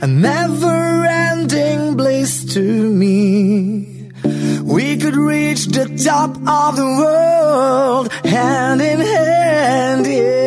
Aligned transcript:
a 0.00 0.06
never 0.06 1.04
ending 1.04 1.96
bliss 1.96 2.44
to 2.54 2.62
me. 2.62 4.10
We 4.62 4.96
could 4.96 5.16
reach 5.16 5.66
the 5.66 5.86
top 6.04 6.36
of 6.36 6.76
the 6.76 6.84
world 6.84 8.12
hand 8.24 8.80
in 8.80 9.00
hand, 9.00 10.06
yeah. 10.06 10.38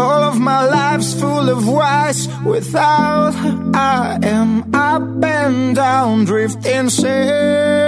All 0.00 0.22
of 0.22 0.40
my 0.40 0.64
life's 0.64 1.12
full 1.20 1.50
of 1.50 1.68
whys. 1.68 2.28
Without 2.44 3.34
her, 3.34 3.70
I 3.74 4.18
am 4.22 4.74
up 4.74 5.02
and 5.24 5.76
down, 5.76 6.24
drifting 6.24 6.72
insane. 6.86 7.81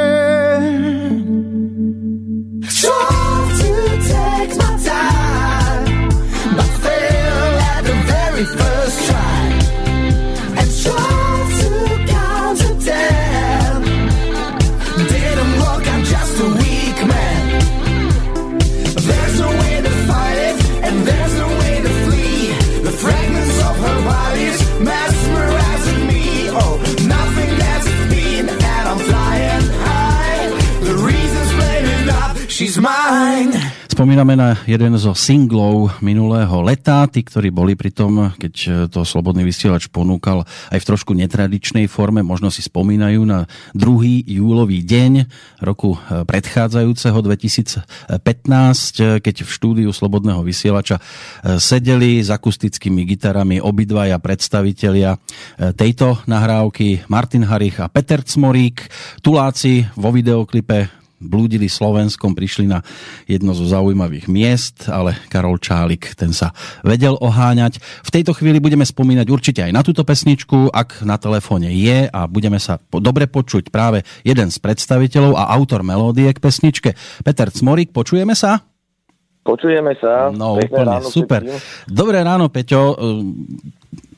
Spomíname 33.90 34.38
na 34.38 34.54
jeden 34.62 34.94
zo 34.94 35.10
singlov 35.10 35.98
minulého 35.98 36.62
leta, 36.62 37.02
tí, 37.10 37.26
ktorí 37.26 37.50
boli 37.50 37.74
pri 37.74 37.90
tom, 37.90 38.30
keď 38.30 38.86
to 38.94 39.02
Slobodný 39.02 39.42
vysielač 39.42 39.90
ponúkal 39.90 40.46
aj 40.70 40.78
v 40.78 40.86
trošku 40.86 41.18
netradičnej 41.18 41.90
forme, 41.90 42.22
možno 42.22 42.54
si 42.54 42.62
spomínajú 42.62 43.26
na 43.26 43.50
2. 43.74 44.30
júlový 44.38 44.86
deň 44.86 45.26
roku 45.66 45.98
eh, 45.98 46.22
predchádzajúceho 46.22 47.18
2015, 47.26 49.18
keď 49.18 49.36
v 49.42 49.50
štúdiu 49.50 49.90
Slobodného 49.90 50.46
vysielača 50.46 51.02
sedeli 51.58 52.22
s 52.22 52.30
akustickými 52.30 53.02
gitarami 53.02 53.58
obidvaja 53.58 54.22
predstavitelia 54.22 55.18
tejto 55.74 56.22
nahrávky 56.30 57.02
Martin 57.10 57.50
Harich 57.50 57.82
a 57.82 57.90
Peter 57.90 58.22
Cmorík. 58.22 58.86
Tuláci 59.26 59.90
vo 59.98 60.14
videoklipe 60.14 61.02
blúdili 61.24 61.66
Slovenskom, 61.66 62.36
prišli 62.36 62.68
na 62.68 62.84
jedno 63.24 63.50
zo 63.50 63.64
zaujímavých 63.64 64.28
miest, 64.28 64.86
ale 64.86 65.16
Karol 65.26 65.56
Čálik, 65.56 66.12
ten 66.14 66.30
sa 66.30 66.52
vedel 66.80 67.16
oháňať. 67.16 67.80
V 68.04 68.10
tejto 68.12 68.36
chvíli 68.36 68.60
budeme 68.60 68.84
spomínať 68.84 69.26
určite 69.26 69.60
aj 69.64 69.72
na 69.72 69.80
túto 69.80 70.04
pesničku, 70.04 70.68
ak 70.68 71.02
na 71.02 71.16
telefóne 71.16 71.72
je 71.72 72.06
a 72.06 72.20
budeme 72.28 72.60
sa 72.60 72.76
po- 72.76 73.00
dobre 73.00 73.24
počuť 73.24 73.72
práve 73.72 74.04
jeden 74.22 74.52
z 74.52 74.56
predstaviteľov 74.60 75.34
a 75.34 75.50
autor 75.50 75.80
melódie 75.82 76.28
k 76.30 76.38
pesničke. 76.38 76.92
Peter 77.24 77.48
Cmorík, 77.48 77.90
počujeme 77.90 78.36
sa? 78.36 78.60
Počujeme 79.44 79.92
sa. 80.00 80.32
No, 80.32 80.56
Pekné 80.56 80.72
úplne 80.72 80.88
ráno 80.88 81.08
super. 81.12 81.40
všetkým. 81.44 81.60
Dobré 81.92 82.18
ráno, 82.24 82.48
Peťo. 82.48 82.96
Ehm, 82.96 83.36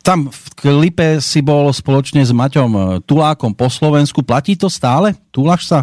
Tam 0.06 0.30
v 0.30 0.44
klipe 0.54 1.18
si 1.18 1.42
bol 1.42 1.66
spoločne 1.74 2.22
s 2.22 2.30
Maťom 2.30 2.70
e, 2.70 2.80
Tulákom 3.02 3.50
po 3.50 3.66
Slovensku. 3.66 4.22
Platí 4.22 4.54
to 4.54 4.70
stále? 4.70 5.18
Túlaš 5.34 5.66
sa? 5.66 5.82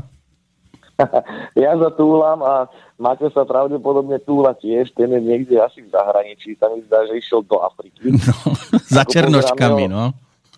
ja 1.64 1.72
zatúlam 1.78 2.40
a 2.46 2.70
Maťo 3.02 3.28
sa 3.34 3.44
pravdepodobne 3.44 4.22
túla 4.22 4.54
tiež, 4.54 4.94
ten 4.94 5.10
je 5.10 5.22
niekde 5.22 5.58
asi 5.58 5.82
v 5.82 5.90
zahraničí, 5.90 6.56
sa 6.56 6.70
mi 6.70 6.86
zdá, 6.86 7.04
že 7.10 7.18
išiel 7.18 7.42
do 7.44 7.60
Afriky. 7.60 8.14
No, 8.14 8.36
za 8.96 9.04
pozerám 9.04 9.90
no. 9.90 10.14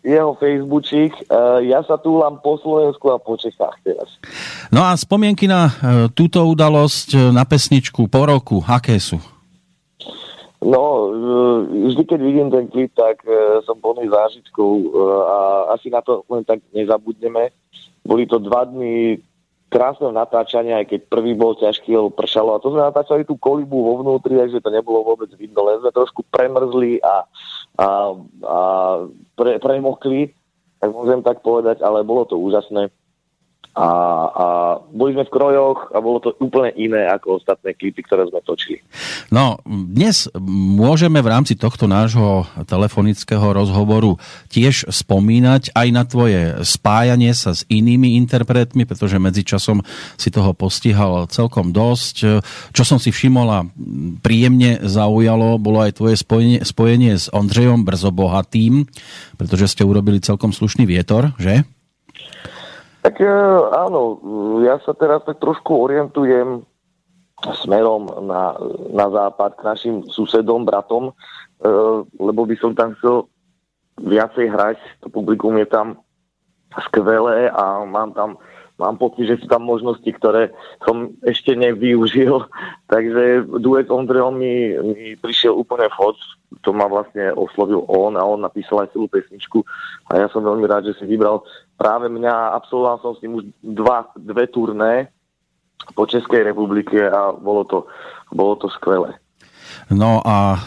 Jeho 0.06 0.38
Facebookík, 0.38 1.18
uh, 1.34 1.58
ja 1.66 1.82
sa 1.82 1.98
túlam 1.98 2.38
po 2.38 2.62
Slovensku 2.62 3.10
a 3.10 3.18
po 3.18 3.34
Čechách 3.42 3.82
teraz. 3.82 4.22
No 4.70 4.86
a 4.86 4.94
spomienky 4.94 5.50
na 5.50 5.66
e, 5.66 5.74
túto 6.14 6.46
udalosť, 6.46 7.10
e, 7.16 7.20
na 7.34 7.42
pesničku 7.42 8.06
po 8.06 8.22
roku, 8.28 8.62
aké 8.62 9.02
sú? 9.02 9.18
No, 10.62 11.14
vždy 11.70 12.04
keď 12.06 12.20
vidím 12.22 12.50
ten 12.50 12.66
klip, 12.70 12.90
tak 12.98 13.22
som 13.70 13.78
plný 13.78 14.10
zážitkov 14.10 14.98
a 15.30 15.38
asi 15.78 15.94
na 15.94 16.02
to 16.02 16.26
len 16.26 16.42
tak 16.42 16.58
nezabudneme. 16.74 17.54
Boli 18.02 18.26
to 18.26 18.42
dva 18.42 18.66
dny 18.66 19.22
krásneho 19.75 20.16
natáčania, 20.16 20.80
aj 20.80 20.88
keď 20.88 21.00
prvý 21.12 21.36
bol 21.36 21.51
ťažký, 21.60 21.92
lebo 21.92 22.16
pršalo. 22.16 22.56
A 22.56 22.63
to 22.63 22.72
sme 22.72 22.80
natáčali 22.80 23.27
tú 23.27 23.36
kolibu 23.36 23.75
vo 23.83 23.94
vnútri, 24.00 24.39
takže 24.39 24.63
to 24.63 24.72
nebolo 24.72 25.04
vôbec 25.04 25.27
vidno, 25.36 25.68
len 25.68 25.83
sme 25.83 25.92
trošku 25.92 26.24
premrzli 26.31 27.04
a, 27.04 27.27
a, 27.75 27.88
a 28.48 28.60
pre, 29.36 29.60
premokli, 29.60 30.31
tak 30.80 30.95
môžem 30.95 31.19
tak 31.19 31.44
povedať, 31.44 31.83
ale 31.83 32.07
bolo 32.07 32.24
to 32.24 32.39
úžasné. 32.39 32.88
A, 33.75 33.89
a 34.31 34.45
boli 34.88 35.12
sme 35.12 35.27
v 35.27 35.33
krojoch 35.36 35.92
a 35.92 36.00
bolo 36.00 36.24
to 36.24 36.31
úplne 36.39 36.72
iné 36.80 37.12
ako 37.12 37.44
ostatné 37.44 37.75
klipy, 37.75 38.07
ktoré 38.07 38.24
sme 38.31 38.39
točili. 38.39 38.80
No, 39.27 39.60
dnes 39.68 40.31
môžeme 40.80 41.19
v 41.19 41.27
rámci 41.27 41.60
tohto 41.60 41.83
nášho 41.83 42.48
telefonického 42.63 43.44
rozhovoru 43.51 44.16
tiež 44.48 44.88
spomínať 44.88 45.75
aj 45.75 45.88
na 45.92 46.04
tvoje 46.07 46.39
spájanie 46.63 47.36
sa 47.36 47.51
s 47.51 47.68
inými 47.68 48.16
interpretmi, 48.16 48.88
pretože 48.88 49.19
medzičasom 49.19 49.83
si 50.16 50.31
toho 50.31 50.56
postihal 50.56 51.28
celkom 51.28 51.75
dosť. 51.75 52.16
Čo 52.71 52.83
som 52.88 52.95
si 52.95 53.12
všimol 53.12 53.48
a 53.51 53.68
príjemne 54.24 54.80
zaujalo, 54.88 55.60
bolo 55.60 55.83
aj 55.83 56.00
tvoje 56.00 56.16
spojenie, 56.16 56.63
spojenie 56.63 57.19
s 57.19 57.28
Ondřejom 57.28 57.83
Brzobohatým, 57.83 58.88
pretože 59.36 59.75
ste 59.75 59.83
urobili 59.83 60.24
celkom 60.24 60.56
slušný 60.56 60.88
vietor, 60.88 61.36
že? 61.36 61.68
Tak 63.06 63.22
e, 63.22 63.30
áno, 63.69 64.18
ja 64.66 64.81
sa 64.81 64.98
teraz 64.98 65.22
tak 65.30 65.38
trošku 65.38 65.78
orientujem 65.78 66.66
smerom 67.62 68.10
na, 68.25 68.57
na 68.90 69.06
západ 69.13 69.62
k 69.62 69.62
našim 69.62 69.96
susedom, 70.10 70.66
bratom, 70.66 71.13
e, 71.62 71.72
lebo 72.18 72.50
by 72.50 72.57
som 72.57 72.74
tam 72.74 72.98
chcel 72.98 73.30
viacej 74.02 74.50
hrať. 74.50 74.81
To 75.06 75.13
publikum 75.13 75.54
je 75.62 75.69
tam 75.69 76.02
skvelé 76.90 77.54
a 77.54 77.86
mám 77.86 78.18
tam 78.18 78.42
mám 78.75 79.00
pocit, 79.00 79.27
že 79.27 79.39
sú 79.39 79.48
tam 79.48 79.63
možnosti, 79.63 80.07
ktoré 80.07 80.51
som 80.83 81.16
ešte 81.24 81.56
nevyužil. 81.56 82.44
Takže 82.94 83.48
duet 83.60 83.88
Ondrejom 83.88 84.36
mi, 84.36 84.75
mi 84.95 85.16
prišiel 85.19 85.56
úplne 85.56 85.88
vhod. 85.92 86.16
To 86.63 86.72
ma 86.72 86.88
vlastne 86.88 87.36
oslovil 87.36 87.83
on 87.89 88.16
a 88.16 88.24
on 88.24 88.39
napísal 88.44 88.86
aj 88.86 88.95
celú 88.95 89.12
pesničku. 89.12 89.63
A 90.12 90.24
ja 90.24 90.27
som 90.31 90.45
veľmi 90.45 90.63
rád, 90.68 90.88
že 90.88 90.98
si 91.00 91.06
vybral 91.07 91.44
práve 91.75 92.07
mňa. 92.07 92.56
Absolvoval 92.56 92.98
som 93.04 93.12
s 93.16 93.22
ním 93.25 93.42
už 93.42 93.44
dva, 93.60 94.07
dve 94.16 94.48
turné 94.48 95.12
po 95.94 96.07
Českej 96.07 96.48
republike 96.48 96.95
a 97.04 97.36
bolo 97.36 97.68
to, 97.68 97.86
bolo 98.31 98.56
to 98.56 98.71
skvelé. 98.71 99.19
No 99.94 100.18
a 100.26 100.58
e, 100.58 100.60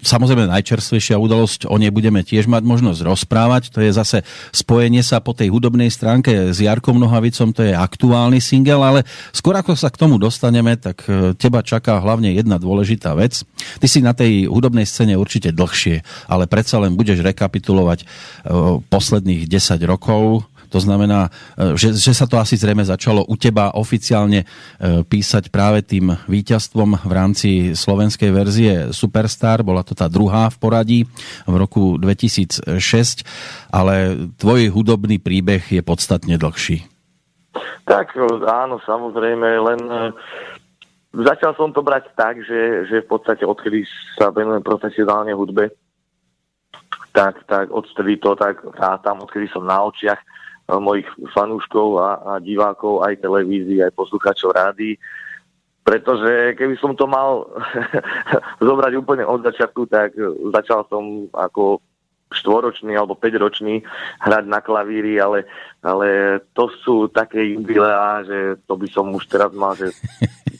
samozrejme 0.00 0.48
najčerstvejšia 0.48 1.20
udalosť, 1.20 1.68
o 1.68 1.76
nej 1.76 1.92
budeme 1.92 2.24
tiež 2.24 2.48
mať 2.48 2.64
možnosť 2.64 3.04
rozprávať. 3.04 3.62
To 3.76 3.84
je 3.84 3.92
zase 3.92 4.24
spojenie 4.56 5.04
sa 5.04 5.20
po 5.20 5.36
tej 5.36 5.52
hudobnej 5.52 5.92
stránke 5.92 6.48
s 6.48 6.56
Jarkom 6.56 6.96
Nohavicom, 6.96 7.52
to 7.52 7.60
je 7.60 7.76
aktuálny 7.76 8.40
single, 8.40 8.80
ale 8.80 9.00
skôr 9.36 9.52
ako 9.52 9.76
sa 9.76 9.92
k 9.92 10.00
tomu 10.00 10.16
dostaneme, 10.16 10.80
tak 10.80 11.04
e, 11.04 11.36
teba 11.36 11.60
čaká 11.60 12.00
hlavne 12.00 12.32
jedna 12.32 12.56
dôležitá 12.56 13.12
vec. 13.12 13.44
Ty 13.76 13.86
si 13.86 14.00
na 14.00 14.16
tej 14.16 14.48
hudobnej 14.48 14.88
scéne 14.88 15.20
určite 15.20 15.52
dlhšie, 15.52 16.00
ale 16.32 16.48
predsa 16.48 16.80
len 16.80 16.96
budeš 16.96 17.20
rekapitulovať 17.20 18.00
e, 18.00 18.06
posledných 18.88 19.44
10 19.44 19.76
rokov 19.84 20.48
to 20.68 20.78
znamená, 20.78 21.32
e, 21.56 21.74
že, 21.74 21.96
že 21.96 22.12
sa 22.12 22.28
to 22.28 22.36
asi 22.36 22.54
zrejme 22.60 22.84
začalo 22.84 23.24
u 23.24 23.34
teba 23.34 23.72
oficiálne 23.74 24.44
e, 24.44 24.46
písať 25.02 25.48
práve 25.48 25.82
tým 25.82 26.12
víťazstvom 26.28 27.08
v 27.08 27.12
rámci 27.12 27.48
slovenskej 27.72 28.30
verzie 28.30 28.72
Superstar. 28.92 29.64
Bola 29.64 29.80
to 29.82 29.96
tá 29.96 30.06
druhá 30.06 30.52
v 30.52 30.56
poradí 30.60 31.00
v 31.48 31.54
roku 31.56 31.96
2006, 31.96 32.68
ale 33.72 34.28
tvoj 34.36 34.68
hudobný 34.70 35.16
príbeh 35.16 35.64
je 35.64 35.80
podstatne 35.80 36.36
dlhší. 36.36 36.84
Tak 37.88 38.12
áno, 38.44 38.76
samozrejme, 38.84 39.48
len 39.48 39.80
e, 39.88 40.00
začal 41.24 41.56
som 41.56 41.72
to 41.72 41.80
brať 41.80 42.12
tak, 42.12 42.44
že, 42.44 42.84
že 42.92 43.02
v 43.02 43.08
podstate 43.08 43.42
odkedy 43.48 43.88
sa 44.20 44.28
venujem 44.28 44.60
profesionálne 44.60 45.32
hudbe, 45.32 45.72
tak, 47.16 47.40
tak 47.48 47.72
odtedy 47.72 48.20
to 48.20 48.36
tak 48.36 48.60
a 48.78 49.00
tam, 49.00 49.24
odkedy 49.24 49.48
som 49.50 49.64
na 49.64 49.82
očiach 49.82 50.20
mojich 50.76 51.08
fanúškov 51.32 51.96
a, 51.96 52.08
a 52.20 52.32
divákov 52.44 53.00
aj 53.00 53.24
televízií, 53.24 53.80
aj 53.80 53.96
poslucháčov 53.96 54.52
rády. 54.52 55.00
Pretože 55.80 56.52
keby 56.60 56.76
som 56.76 56.92
to 56.92 57.08
mal 57.08 57.48
zobrať 58.68 58.92
úplne 59.00 59.24
od 59.24 59.40
začiatku, 59.40 59.88
tak 59.88 60.12
začal 60.52 60.84
som 60.92 61.32
ako 61.32 61.80
štvoročný 62.28 62.92
alebo 62.92 63.16
5-ročný 63.16 63.80
hrať 64.20 64.44
na 64.44 64.60
klavíri, 64.60 65.16
ale, 65.16 65.48
ale 65.80 66.40
to 66.52 66.68
sú 66.84 67.08
také 67.08 67.56
jubileá, 67.56 68.20
že 68.28 68.60
to 68.68 68.76
by 68.76 68.88
som 68.92 69.08
už 69.16 69.24
teraz 69.32 69.48
mal, 69.56 69.72
že 69.72 69.88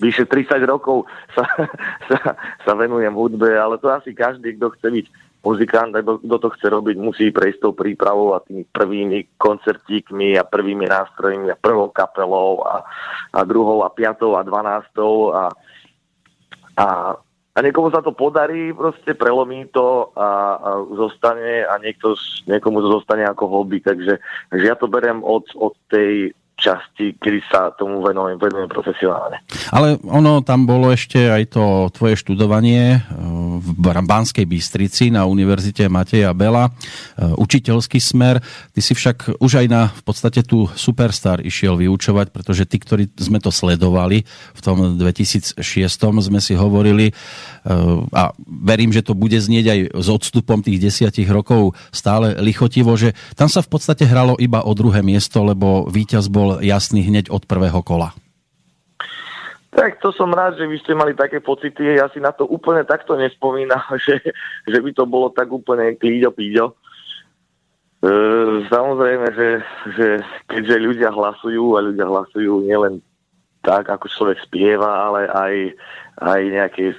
vyše 0.01 0.25
30 0.25 0.65
rokov 0.65 1.05
sa, 1.37 1.45
sa, 2.09 2.19
sa 2.65 2.73
venujem 2.73 3.13
hudbe, 3.13 3.53
ale 3.53 3.77
to 3.77 3.93
asi 3.93 4.17
každý, 4.17 4.57
kto 4.57 4.73
chce 4.81 4.89
byť 4.89 5.07
muzikant, 5.49 5.97
kto 5.97 6.37
to 6.37 6.49
chce 6.53 6.67
robiť, 6.69 6.97
musí 7.01 7.33
prejsť 7.33 7.65
tou 7.65 7.73
prípravou 7.73 8.37
a 8.37 8.45
tými 8.45 8.69
prvými 8.69 9.41
koncertíkmi 9.41 10.37
a 10.37 10.45
prvými 10.45 10.85
nástrojmi 10.85 11.49
a 11.49 11.57
prvou 11.57 11.89
kapelou 11.89 12.61
a, 12.69 12.85
a 13.33 13.41
druhou 13.49 13.81
a 13.81 13.89
piatou 13.89 14.37
a 14.37 14.45
dvanástou 14.45 15.33
a, 15.33 15.49
a, 16.77 16.87
a 17.57 17.59
niekomu 17.65 17.89
sa 17.89 18.05
to 18.05 18.13
podarí, 18.13 18.77
proste 18.77 19.17
prelomí 19.17 19.65
to 19.73 20.13
a, 20.13 20.29
a 20.61 20.71
zostane 20.93 21.65
a 21.65 21.81
niekto, 21.81 22.13
niekomu 22.45 22.85
to 22.85 23.01
zostane 23.01 23.25
ako 23.25 23.49
hobby, 23.49 23.81
takže, 23.81 24.21
takže 24.53 24.65
ja 24.69 24.77
to 24.77 24.85
berem 24.85 25.25
od, 25.25 25.49
od 25.57 25.73
tej 25.89 26.37
časti, 26.59 27.15
kedy 27.23 27.41
sa 27.47 27.71
tomu 27.79 28.03
venujem, 28.03 28.35
venujem 28.35 28.67
profesionálne. 28.67 29.39
Ale 29.71 29.95
ono 30.03 30.43
tam 30.43 30.67
bolo 30.67 30.91
ešte 30.91 31.31
aj 31.31 31.55
to 31.55 31.87
tvoje 31.95 32.19
študovanie 32.19 32.99
e, 32.99 33.01
v 33.63 33.79
Banskej 33.87 34.43
Bystrici 34.43 35.15
na 35.15 35.23
Univerzite 35.25 35.87
Mateja 35.87 36.35
Bela, 36.35 36.67
e, 36.67 36.71
učiteľský 37.39 38.03
smer. 38.03 38.43
Ty 38.75 38.81
si 38.83 38.93
však 38.99 39.39
už 39.39 39.63
aj 39.63 39.67
na 39.71 39.95
v 39.95 40.03
podstate 40.03 40.43
tu 40.43 40.67
Superstar 40.75 41.39
išiel 41.39 41.79
vyučovať, 41.79 42.35
pretože 42.35 42.67
tí, 42.67 42.83
ktorí 42.83 43.07
sme 43.15 43.39
to 43.39 43.55
sledovali 43.55 44.27
v 44.53 44.61
tom 44.61 44.99
2006 44.99 45.63
sme 46.19 46.43
si 46.43 46.59
hovorili 46.59 47.07
e, 47.11 47.13
a 48.11 48.35
verím, 48.67 48.91
že 48.91 49.07
to 49.07 49.15
bude 49.15 49.39
znieť 49.39 49.67
aj 49.71 49.81
s 49.95 50.09
odstupom 50.11 50.59
tých 50.59 50.83
desiatich 50.83 51.31
rokov 51.31 51.79
stále 51.95 52.35
lichotivo, 52.43 52.99
že 52.99 53.15
tam 53.39 53.47
sa 53.47 53.63
v 53.63 53.71
podstate 53.71 54.03
hralo 54.03 54.35
iba 54.43 54.67
o 54.67 54.73
druhé 54.75 55.07
miesto, 55.07 55.47
lebo 55.47 55.87
víťaz 55.87 56.27
bol 56.27 56.48
bol 56.49 56.65
jasný 56.65 57.05
hneď 57.05 57.29
od 57.29 57.45
prvého 57.45 57.85
kola. 57.85 58.17
Tak 59.69 60.01
to 60.01 60.17
som 60.17 60.33
rád, 60.33 60.57
že 60.57 60.65
vy 60.65 60.81
ste 60.81 60.97
mali 60.97 61.13
také 61.13 61.45
pocity. 61.45 62.01
Ja 62.01 62.09
si 62.09 62.25
na 62.25 62.33
to 62.33 62.49
úplne 62.49 62.89
takto 62.89 63.21
nespomínam, 63.21 63.85
že, 64.09 64.17
že 64.65 64.79
by 64.81 64.91
to 64.97 65.05
bolo 65.05 65.29
tak 65.29 65.53
úplne 65.53 65.93
klíďo 66.01 66.33
píďo. 66.33 66.67
E, 66.73 66.75
samozrejme, 68.73 69.29
že, 69.37 69.49
že 69.93 70.07
keďže 70.49 70.77
ľudia 70.89 71.11
hlasujú 71.13 71.77
a 71.77 71.85
ľudia 71.85 72.09
hlasujú 72.09 72.65
nielen 72.65 73.05
tak, 73.61 73.93
ako 73.93 74.09
človek 74.09 74.39
spieva, 74.41 75.13
ale 75.13 75.29
aj, 75.29 75.55
aj 76.25 76.41
nejaké 76.49 76.85
e, 76.91 76.97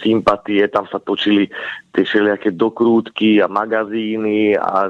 sympatie, 0.00 0.64
tam 0.72 0.88
sa 0.88 0.96
točili 0.96 1.52
tie 1.92 2.08
všelijaké 2.08 2.56
dokrútky 2.56 3.44
a 3.44 3.50
magazíny 3.52 4.56
a 4.56 4.88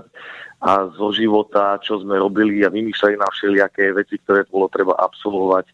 a 0.59 0.91
zo 0.91 1.15
života, 1.15 1.79
čo 1.79 2.03
sme 2.03 2.19
robili 2.19 2.67
a 2.67 2.73
vymýšľali 2.75 3.15
na 3.15 3.29
všelijaké 3.31 3.95
veci, 3.95 4.19
ktoré 4.19 4.43
bolo 4.50 4.67
treba 4.67 4.99
absolvovať. 4.99 5.71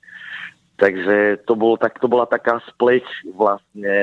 Takže 0.76 1.46
to, 1.48 1.54
bolo 1.56 1.80
tak, 1.80 1.96
to 1.96 2.04
bola 2.04 2.28
taká 2.28 2.60
spleť 2.68 3.06
vlastne 3.32 3.94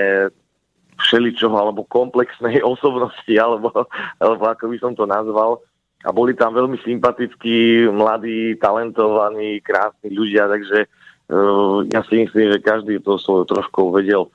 všeličoho 0.97 1.53
alebo 1.53 1.85
komplexnej 1.85 2.65
osobnosti, 2.73 3.33
alebo, 3.38 3.69
alebo 4.17 4.43
ako 4.50 4.73
by 4.73 4.77
som 4.81 4.93
to 4.97 5.05
nazval. 5.05 5.61
A 6.01 6.09
boli 6.09 6.33
tam 6.33 6.57
veľmi 6.57 6.81
sympatickí, 6.81 7.85
mladí, 7.93 8.57
talentovaní, 8.57 9.61
krásni 9.61 10.09
ľudia, 10.09 10.50
takže 10.50 10.89
uh, 11.29 11.85
ja 11.93 12.01
si 12.09 12.25
myslím, 12.25 12.57
že 12.57 12.65
každý 12.65 12.97
to 13.05 13.21
svojou 13.21 13.45
troškou 13.45 13.93
vedel 13.93 14.25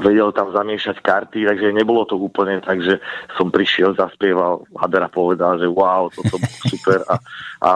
vedel 0.00 0.32
tam 0.32 0.54
zamiešať 0.54 1.04
karty, 1.04 1.44
takže 1.44 1.74
nebolo 1.76 2.08
to 2.08 2.16
úplne 2.16 2.62
tak, 2.64 2.80
že 2.80 3.02
som 3.36 3.52
prišiel, 3.52 3.92
zaspieval, 3.92 4.64
Hadera 4.72 5.12
povedal, 5.12 5.60
že 5.60 5.68
wow, 5.68 6.08
toto 6.08 6.40
bolo 6.40 6.56
super 6.72 7.00
a, 7.10 7.16
a 7.60 7.70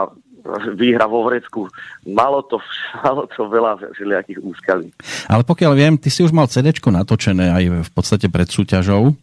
výhra 0.73 1.05
vo 1.05 1.27
Vrecku. 1.27 1.67
Malo 2.07 2.41
to, 2.47 2.57
malo 3.03 3.27
to 3.29 3.45
veľa 3.45 3.77
všelijakých 3.93 4.39
úskalí. 4.41 4.89
Ale 5.27 5.43
pokiaľ 5.43 5.73
viem, 5.75 5.93
ty 5.99 6.07
si 6.07 6.23
už 6.23 6.31
mal 6.31 6.47
CD 6.49 6.71
natočené 6.71 7.51
aj 7.51 7.63
v 7.85 7.91
podstate 7.91 8.31
pred 8.31 8.47
súťažou. 8.47 9.13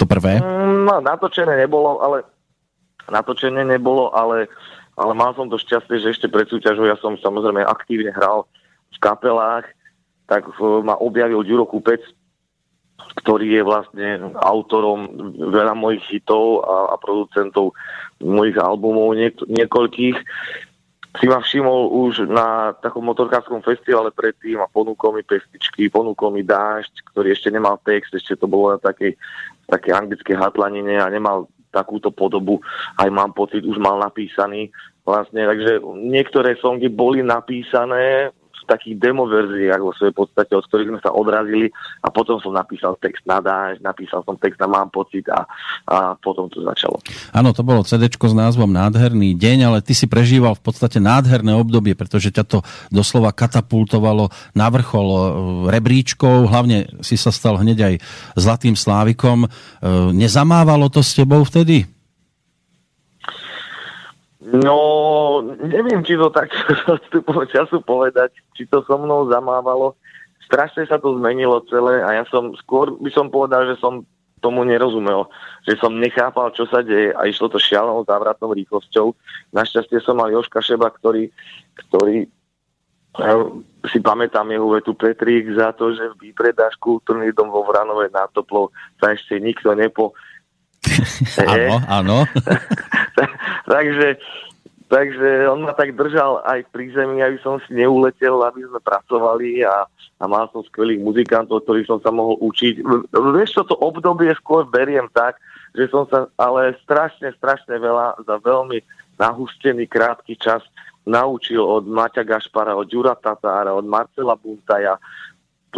To 0.00 0.04
prvé? 0.08 0.40
Mm, 0.40 0.88
no, 0.88 0.94
natočené 1.04 1.60
nebolo, 1.60 2.00
ale 2.00 2.24
natočené 3.12 3.66
nebolo, 3.66 4.14
ale, 4.16 4.48
ale 4.96 5.12
mal 5.12 5.36
som 5.36 5.50
to 5.50 5.60
šťastie, 5.60 6.00
že 6.00 6.16
ešte 6.16 6.26
pred 6.30 6.48
súťažou 6.48 6.88
ja 6.88 6.96
som 7.02 7.20
samozrejme 7.20 7.60
aktívne 7.66 8.14
hral 8.14 8.48
v 8.96 8.98
kapelách 9.02 9.68
tak 10.30 10.46
ma 10.62 10.94
objavil 11.02 11.42
Ďuro 11.42 11.66
Kupec, 11.66 12.06
ktorý 13.18 13.58
je 13.58 13.62
vlastne 13.66 14.08
autorom 14.38 15.34
veľa 15.34 15.74
mojich 15.74 16.06
hitov 16.06 16.62
a, 16.62 16.94
a 16.94 16.96
producentov 17.02 17.74
mojich 18.22 18.54
albumov 18.54 19.18
niek- 19.18 19.42
niekoľkých. 19.50 20.16
Si 21.18 21.26
ma 21.26 21.42
všimol 21.42 21.90
už 21.90 22.30
na 22.30 22.70
takom 22.78 23.02
motorkárskom 23.02 23.66
festivale 23.66 24.14
predtým 24.14 24.62
a 24.62 24.70
ponúkol 24.70 25.18
mi 25.18 25.26
pestičky, 25.26 25.90
ponúkol 25.90 26.30
mi 26.30 26.46
dážď, 26.46 27.10
ktorý 27.10 27.34
ešte 27.34 27.50
nemal 27.50 27.82
text, 27.82 28.14
ešte 28.14 28.38
to 28.38 28.46
bolo 28.46 28.70
na 28.70 28.78
takej, 28.78 29.18
takej 29.66 29.90
anglickej 29.90 30.38
hatlanine 30.38 31.02
a 31.02 31.10
nemal 31.10 31.50
takúto 31.74 32.14
podobu, 32.14 32.62
aj 32.98 33.10
mám 33.10 33.34
pocit, 33.34 33.66
už 33.66 33.78
mal 33.82 33.98
napísaný 33.98 34.70
vlastne, 35.02 35.42
takže 35.46 35.82
niektoré 35.98 36.54
songy 36.58 36.86
boli 36.86 37.22
napísané 37.26 38.30
takých 38.70 39.02
demoverziách 39.02 39.82
vo 39.82 39.90
svojej 39.98 40.14
podstate, 40.14 40.54
od 40.54 40.62
ktorých 40.70 40.90
sme 40.94 41.00
sa 41.02 41.10
odrazili 41.10 41.66
a 42.06 42.08
potom 42.14 42.38
som 42.38 42.54
napísal 42.54 42.94
text 43.02 43.26
na 43.26 43.42
dáž, 43.42 43.82
napísal 43.82 44.22
som 44.22 44.38
text 44.38 44.62
na 44.62 44.70
mám 44.70 44.86
pocit 44.94 45.26
a, 45.26 45.42
a 45.90 46.14
potom 46.14 46.46
to 46.46 46.62
začalo. 46.62 47.02
Áno, 47.34 47.50
to 47.50 47.66
bolo 47.66 47.82
CD 47.82 48.06
s 48.06 48.34
názvom 48.36 48.70
Nádherný 48.70 49.34
deň, 49.34 49.58
ale 49.66 49.78
ty 49.82 49.96
si 49.96 50.06
prežíval 50.06 50.54
v 50.54 50.62
podstate 50.62 51.02
nádherné 51.02 51.58
obdobie, 51.58 51.98
pretože 51.98 52.30
ťa 52.30 52.44
to 52.46 52.58
doslova 52.94 53.34
katapultovalo 53.34 54.30
na 54.54 54.66
vrchol 54.70 55.08
e, 55.10 55.20
rebríčkov, 55.74 56.46
hlavne 56.46 57.02
si 57.02 57.18
sa 57.18 57.34
stal 57.34 57.58
hneď 57.58 57.78
aj 57.82 57.94
Zlatým 58.38 58.76
Slávikom. 58.78 59.46
E, 59.46 59.48
nezamávalo 60.14 60.86
to 60.92 61.02
s 61.02 61.18
tebou 61.18 61.42
vtedy? 61.42 61.99
No, 64.50 64.78
neviem, 65.62 66.02
či 66.02 66.18
to 66.18 66.30
tak 66.34 66.50
odstupom 66.98 67.46
času 67.46 67.78
povedať, 67.82 68.34
či 68.58 68.66
to 68.66 68.82
so 68.82 68.98
mnou 68.98 69.30
zamávalo. 69.30 69.94
Strašne 70.50 70.82
sa 70.90 70.98
to 70.98 71.14
zmenilo 71.14 71.62
celé 71.70 72.02
a 72.02 72.18
ja 72.18 72.24
som 72.26 72.50
skôr 72.58 72.98
by 72.98 73.10
som 73.14 73.30
povedal, 73.30 73.70
že 73.70 73.78
som 73.78 74.02
tomu 74.40 74.64
nerozumel, 74.64 75.28
že 75.68 75.76
som 75.76 75.94
nechápal, 75.94 76.50
čo 76.56 76.64
sa 76.66 76.80
deje 76.80 77.12
a 77.12 77.28
išlo 77.28 77.52
to 77.52 77.60
šialenou 77.60 78.02
závratnou 78.08 78.56
rýchlosťou. 78.56 79.12
Našťastie 79.52 80.00
som 80.00 80.16
mal 80.16 80.32
Joška 80.32 80.64
Šeba, 80.64 80.88
ktorý, 80.90 81.28
ktorý 81.76 82.26
si 83.90 83.98
pamätám 84.00 84.48
jeho 84.48 84.70
vetu 84.70 84.96
Petrík 84.96 85.50
za 85.54 85.76
to, 85.76 85.92
že 85.92 86.14
vypredáš 86.18 86.78
kultúrny 86.80 87.34
dom 87.36 87.52
vo 87.52 87.66
Vranove 87.68 88.08
na 88.08 88.26
toplo 88.32 88.72
sa 88.98 89.12
ešte 89.12 89.38
nikto 89.38 89.76
nepo... 89.76 90.16
áno, 91.44 91.76
áno. 91.84 92.16
Takže 93.70 94.18
Takže 94.90 95.46
on 95.46 95.62
ma 95.62 95.70
tak 95.70 95.94
držal 95.94 96.42
aj 96.42 96.66
pri 96.74 96.90
zemi, 96.90 97.22
aby 97.22 97.38
som 97.46 97.62
si 97.62 97.78
neuletel, 97.78 98.42
aby 98.42 98.66
sme 98.66 98.82
pracovali 98.82 99.62
a, 99.62 99.86
a 100.18 100.24
mal 100.26 100.50
som 100.50 100.66
skvelých 100.66 100.98
muzikantov, 100.98 101.62
ktorých 101.62 101.86
som 101.86 102.02
sa 102.02 102.10
mohol 102.10 102.34
učiť. 102.42 102.82
Vieš 103.14 103.50
čo, 103.54 103.62
to 103.62 103.78
obdobie 103.78 104.34
skôr 104.34 104.66
beriem 104.66 105.06
tak, 105.14 105.38
že 105.78 105.86
som 105.94 106.10
sa 106.10 106.26
ale 106.34 106.74
strašne, 106.82 107.30
strašne 107.38 107.78
veľa 107.78 108.26
za 108.26 108.42
veľmi 108.42 108.82
nahustený 109.14 109.86
krátky 109.86 110.34
čas 110.42 110.66
naučil 111.06 111.62
od 111.62 111.86
Maťa 111.86 112.26
Gašpara, 112.26 112.74
od 112.74 112.90
Ďura 112.90 113.14
Tatára, 113.14 113.70
od 113.70 113.86
Marcela 113.86 114.34
Buntaja, 114.34 114.98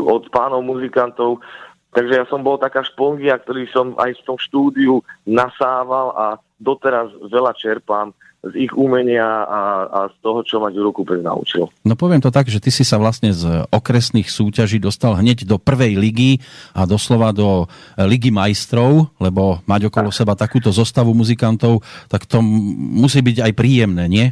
od 0.00 0.24
pánov 0.32 0.64
muzikantov. 0.64 1.44
Takže 1.92 2.24
ja 2.24 2.24
som 2.32 2.40
bol 2.40 2.56
taká 2.56 2.80
špongia, 2.80 3.36
ktorý 3.36 3.68
som 3.68 3.92
aj 4.00 4.16
v 4.16 4.24
tom 4.24 4.40
štúdiu 4.40 5.04
nasával 5.28 6.16
a 6.16 6.26
doteraz 6.62 7.10
veľa 7.26 7.52
čerpám 7.58 8.14
z 8.42 8.66
ich 8.66 8.74
umenia 8.74 9.46
a, 9.46 9.62
a 9.86 10.00
z 10.10 10.16
toho, 10.18 10.42
čo 10.42 10.58
ma 10.58 10.74
Kúpec 10.74 11.22
naučil. 11.22 11.70
No 11.86 11.94
poviem 11.94 12.18
to 12.18 12.34
tak, 12.34 12.50
že 12.50 12.58
ty 12.58 12.74
si 12.74 12.82
sa 12.82 12.98
vlastne 12.98 13.30
z 13.30 13.46
okresných 13.70 14.26
súťaží 14.26 14.82
dostal 14.82 15.14
hneď 15.14 15.46
do 15.46 15.62
prvej 15.62 15.94
ligy 15.94 16.42
a 16.74 16.82
doslova 16.82 17.30
do 17.30 17.70
ligy 17.94 18.34
majstrov, 18.34 19.14
lebo 19.22 19.62
mať 19.70 19.86
okolo 19.86 20.10
seba 20.10 20.34
takúto 20.34 20.74
zostavu 20.74 21.14
muzikantov, 21.14 21.86
tak 22.10 22.26
to 22.26 22.42
musí 22.42 23.22
byť 23.22 23.46
aj 23.46 23.52
príjemné, 23.54 24.10
nie? 24.10 24.26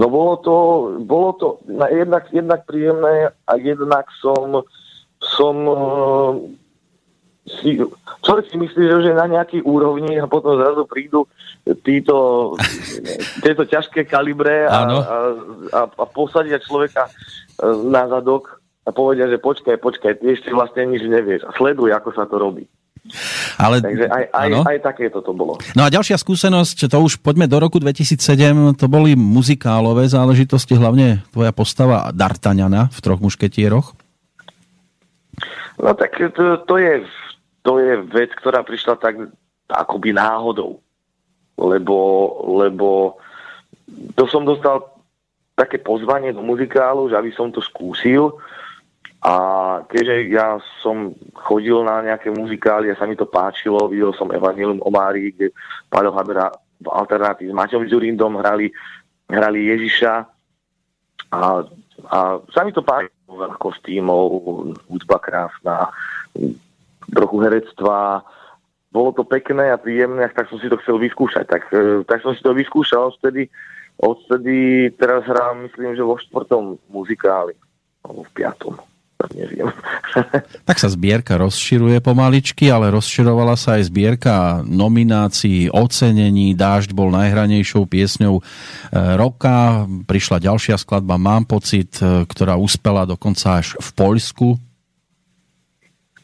No 0.00 0.08
bolo 0.08 0.40
to, 0.40 0.56
bolo 1.04 1.30
to 1.36 1.46
jednak, 1.92 2.24
jednak 2.32 2.64
príjemné 2.64 3.36
a 3.44 3.52
jednak 3.60 4.08
som, 4.24 4.64
som 5.20 5.54
si, 7.42 7.78
človek 8.22 8.46
si 8.50 8.56
myslí, 8.58 8.82
že 9.02 9.12
na 9.18 9.26
nejaký 9.26 9.66
úrovni 9.66 10.14
a 10.18 10.30
potom 10.30 10.54
zrazu 10.54 10.86
prídu 10.86 11.26
títo, 11.82 12.54
tieto 13.42 13.62
ťažké 13.66 14.06
kalibre 14.06 14.66
a, 14.66 14.70
a, 14.70 14.78
a, 15.74 15.80
a 15.90 16.04
posadia 16.06 16.62
človeka 16.62 17.06
e, 17.06 17.10
na 17.90 18.06
zadok 18.06 18.62
a 18.86 18.90
povedia, 18.90 19.30
že 19.30 19.42
počkaj, 19.42 19.78
počkaj, 19.78 20.22
ty 20.22 20.34
ešte 20.34 20.50
vlastne 20.54 20.86
nič 20.90 21.02
nevieš 21.06 21.46
a 21.46 21.54
sleduj, 21.54 21.94
ako 21.94 22.10
sa 22.14 22.26
to 22.26 22.38
robí. 22.38 22.66
Ale, 23.58 23.82
Takže 23.82 24.06
aj, 24.06 24.24
aj, 24.30 24.48
aj 24.62 24.78
takéto 24.78 25.18
to 25.26 25.34
bolo. 25.34 25.58
No 25.74 25.82
a 25.82 25.90
ďalšia 25.90 26.14
skúsenosť, 26.14 26.86
to 26.86 26.98
už 27.02 27.18
poďme 27.18 27.50
do 27.50 27.58
roku 27.58 27.82
2007, 27.82 28.78
to 28.78 28.86
boli 28.86 29.18
muzikálové 29.18 30.06
záležitosti, 30.06 30.78
hlavne 30.78 31.26
tvoja 31.34 31.50
postava 31.50 32.14
D'Artagnana 32.14 32.94
v 32.94 32.98
Troch 33.02 33.18
mušketieroch. 33.18 33.98
No 35.82 35.90
tak 35.98 36.14
to, 36.14 36.62
to 36.62 36.74
je 36.78 37.02
to 37.62 37.78
je 37.78 38.02
vec, 38.10 38.30
ktorá 38.34 38.66
prišla 38.66 38.98
tak 38.98 39.18
akoby 39.70 40.10
náhodou. 40.12 40.82
Lebo, 41.56 41.96
lebo 42.58 43.18
to 44.18 44.26
som 44.26 44.42
dostal 44.42 44.92
také 45.54 45.78
pozvanie 45.78 46.34
do 46.34 46.42
muzikálu, 46.42 47.06
že 47.06 47.16
aby 47.16 47.30
som 47.30 47.54
to 47.54 47.62
skúsil. 47.62 48.34
A 49.22 49.34
keďže 49.86 50.34
ja 50.34 50.58
som 50.82 51.14
chodil 51.38 51.78
na 51.86 52.02
nejaké 52.02 52.34
muzikály 52.34 52.90
a 52.90 52.98
sa 52.98 53.06
mi 53.06 53.14
to 53.14 53.22
páčilo, 53.22 53.86
videl 53.86 54.10
som 54.18 54.34
Evangelium 54.34 54.82
o 54.82 54.90
Márii, 54.90 55.30
kde 55.30 55.54
Paľo 55.86 56.10
Habera 56.18 56.50
v 56.82 56.90
alternatív 56.90 57.54
s 57.54 57.54
Maťom 57.54 57.86
Zurindom 57.86 58.42
hrali, 58.42 58.74
hrali 59.30 59.70
Ježiša 59.70 60.12
a, 61.30 61.62
a 62.10 62.18
sa 62.50 62.60
mi 62.66 62.74
to 62.74 62.82
páčilo, 62.82 63.46
veľa 63.46 63.56
kostýmov, 63.62 64.26
hudba 64.90 65.22
krásna, 65.22 65.94
trochu 67.12 67.36
herectva. 67.44 68.24
Bolo 68.92 69.12
to 69.12 69.24
pekné 69.24 69.72
a 69.72 69.80
príjemné, 69.80 70.28
tak 70.32 70.48
som 70.48 70.60
si 70.60 70.68
to 70.68 70.76
chcel 70.84 71.00
vyskúšať. 71.00 71.44
Tak, 71.48 71.62
e, 71.72 72.04
tak 72.04 72.20
som 72.20 72.32
si 72.36 72.40
to 72.44 72.52
vyskúšal, 72.52 73.12
odtedy, 73.12 73.48
odtedy 74.00 74.88
teraz 74.96 75.24
hrám, 75.24 75.68
myslím, 75.68 75.96
že 75.96 76.04
vo 76.04 76.16
štvrtom 76.20 76.76
muzikáli, 76.92 77.56
alebo 78.04 78.24
v 78.24 78.30
piatom 78.36 78.76
neviem. 79.30 79.70
tak 80.68 80.82
sa 80.82 80.88
zbierka 80.90 81.38
rozširuje 81.38 82.02
pomaličky, 82.02 82.66
ale 82.66 82.90
rozširovala 82.90 83.54
sa 83.54 83.78
aj 83.78 83.86
zbierka 83.86 84.34
nominácií, 84.66 85.70
ocenení. 85.70 86.58
Dážď 86.58 86.90
bol 86.96 87.14
najhranejšou 87.14 87.86
piesňou 87.86 88.40
e, 88.40 88.42
roka. 89.14 89.86
Prišla 90.10 90.42
ďalšia 90.42 90.74
skladba 90.80 91.14
Mám 91.20 91.46
pocit, 91.46 92.02
e, 92.02 92.26
ktorá 92.26 92.58
uspela 92.58 93.06
dokonca 93.06 93.62
až 93.62 93.78
v 93.78 93.88
Poľsku. 93.94 94.48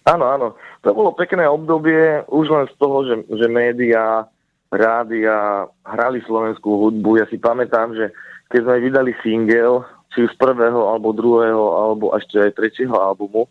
Áno, 0.08 0.24
áno 0.32 0.46
to 0.80 0.96
bolo 0.96 1.12
pekné 1.12 1.44
obdobie 1.44 2.24
už 2.32 2.46
len 2.48 2.64
z 2.70 2.74
toho, 2.80 3.04
že, 3.04 3.14
že 3.28 3.46
médiá, 3.50 4.24
rádia 4.72 5.68
hrali 5.84 6.24
slovenskú 6.24 6.88
hudbu. 6.88 7.20
Ja 7.20 7.26
si 7.28 7.36
pamätám, 7.36 7.92
že 7.92 8.16
keď 8.48 8.60
sme 8.64 8.84
vydali 8.84 9.12
single, 9.20 9.84
či 10.14 10.24
už 10.24 10.32
z 10.32 10.40
prvého, 10.40 10.88
alebo 10.88 11.12
druhého, 11.12 11.64
alebo 11.76 12.16
ešte 12.16 12.40
aj 12.40 12.56
tretieho 12.56 12.96
albumu, 12.96 13.44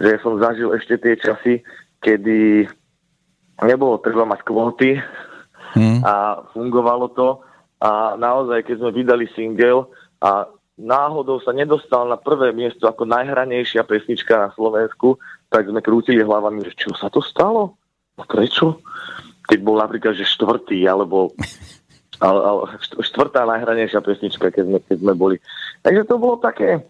že 0.00 0.16
som 0.24 0.40
zažil 0.40 0.72
ešte 0.72 0.96
tie 0.96 1.14
časy, 1.20 1.60
kedy 2.00 2.64
nebolo 3.60 4.00
treba 4.00 4.24
mať 4.24 4.40
kvóty 4.48 4.96
hmm. 5.76 6.00
a 6.00 6.40
fungovalo 6.56 7.12
to. 7.12 7.28
A 7.82 8.14
naozaj, 8.16 8.64
keď 8.64 8.76
sme 8.80 8.90
vydali 8.96 9.26
single 9.34 9.90
a 10.22 10.48
náhodou 10.80 11.40
sa 11.44 11.52
nedostal 11.52 12.08
na 12.08 12.16
prvé 12.16 12.52
miesto 12.56 12.88
ako 12.88 13.04
najhranejšia 13.04 13.84
pesnička 13.84 14.36
na 14.36 14.48
Slovensku, 14.56 15.20
tak 15.52 15.68
sme 15.68 15.84
krútili 15.84 16.24
hlavami, 16.24 16.64
že 16.64 16.72
čo 16.76 16.96
sa 16.96 17.12
to 17.12 17.20
stalo? 17.20 17.76
A 18.16 18.24
prečo? 18.24 18.80
Keď 19.48 19.58
bol 19.60 19.76
napríklad, 19.76 20.16
že 20.16 20.24
štvrtý, 20.24 20.80
alebo 20.88 21.36
ale, 22.24 22.40
ale 22.40 22.60
štvrtá 23.02 23.44
najhranejšia 23.44 24.00
pesnička, 24.00 24.48
keď 24.48 24.64
sme, 24.64 24.78
keď 24.80 24.96
sme 25.02 25.12
boli. 25.12 25.36
Takže 25.84 26.02
to 26.08 26.16
bolo 26.16 26.40
také 26.40 26.78
e, 26.78 26.80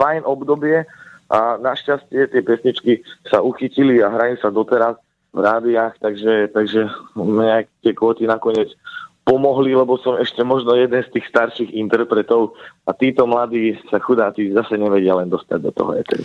fajn 0.00 0.26
obdobie 0.26 0.82
a 1.30 1.38
našťastie 1.62 2.26
tie 2.26 2.42
pesničky 2.42 2.92
sa 3.30 3.38
uchytili 3.38 4.02
a 4.02 4.10
hrajú 4.10 4.42
sa 4.42 4.50
doteraz 4.50 4.98
v 5.30 5.38
rádiách, 5.38 5.94
takže, 6.02 6.50
takže 6.50 6.90
nejak 7.14 7.70
tie 7.86 7.94
kvóty 7.94 8.26
nakoniec 8.26 8.74
pomohli, 9.24 9.76
lebo 9.76 10.00
som 10.00 10.16
ešte 10.16 10.40
možno 10.40 10.74
jeden 10.74 10.98
z 11.04 11.12
tých 11.12 11.28
starších 11.28 11.70
interpretov 11.76 12.56
a 12.88 12.90
títo 12.96 13.28
mladí 13.28 13.76
sa 13.92 14.00
chudáci 14.00 14.50
zase 14.50 14.80
nevedia 14.80 15.14
len 15.14 15.28
dostať 15.28 15.58
do 15.60 15.70
toho 15.70 15.92
eteru. 15.94 16.24